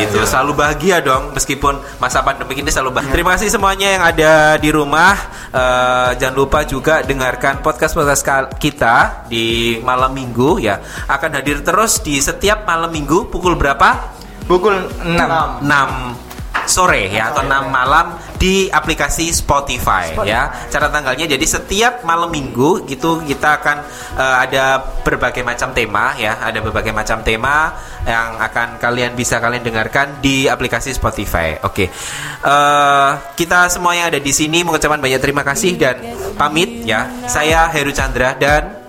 [0.00, 3.12] gitu, selalu bahagia dong meskipun masa pandemi ini selalu bahagia.
[3.12, 5.14] Terima kasih semuanya yang ada di rumah.
[5.50, 10.78] Eh, jangan lupa juga dengarkan podcast-podcast kita di malam Minggu ya.
[11.06, 14.14] Akan hadir terus di setiap malam Minggu pukul berapa?
[14.46, 14.74] Pukul
[15.06, 15.62] 6.
[15.62, 16.29] 6
[16.66, 20.48] sore ya atau 6 malam di aplikasi Spotify, ya.
[20.72, 23.76] Cara tanggalnya jadi setiap malam minggu gitu kita akan
[24.16, 27.76] eh, ada berbagai macam tema ya, ada berbagai macam tema
[28.08, 31.60] yang akan kalian bisa kalian dengarkan di aplikasi Spotify.
[31.60, 31.92] Oke.
[32.40, 36.00] Eh, kita semua yang ada di sini mengucapkan banyak terima kasih dan
[36.40, 37.12] pamit ya.
[37.28, 38.80] Saya Heru Chandra dan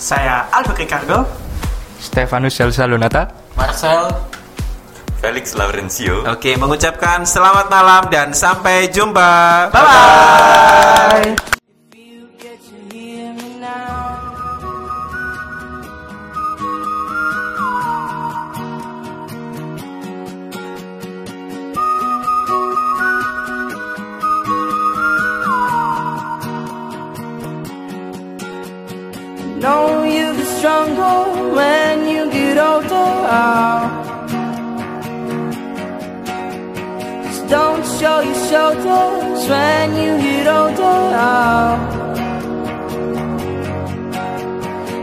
[0.00, 1.18] Saya Albert Ricardo.
[2.00, 3.28] Stefanus Selsa Lunata.
[3.58, 4.29] Marcel
[5.20, 6.24] Felix Laurencio.
[6.24, 9.68] Oke, mengucapkan selamat malam dan sampai jumpa.
[9.68, 11.36] Bye bye.
[29.60, 34.09] Know you get stronger when you get older.
[37.50, 41.00] Don't show your shoulders when you get older.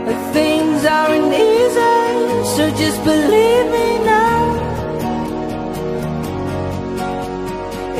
[0.06, 1.98] But things aren't easy,
[2.54, 4.40] so just believe me now.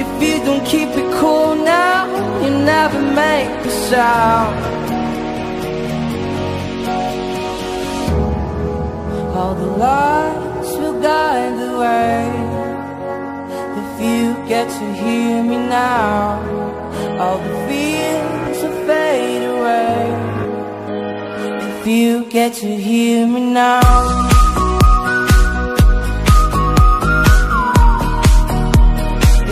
[0.02, 2.06] If you don't keep it cool now,
[2.42, 4.56] you never make a sound.
[9.36, 12.47] All the lights will guide the way.
[14.00, 16.38] If you get to hear me now,
[17.18, 20.06] all the fears will fade away.
[21.66, 23.80] If you get to hear me now.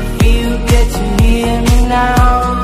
[0.01, 2.63] If you get to hear me now.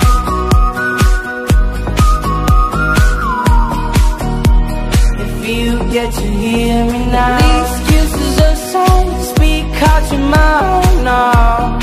[5.18, 7.38] If you get to hear me now.
[7.42, 11.81] These excuses aside, speak out your mind now.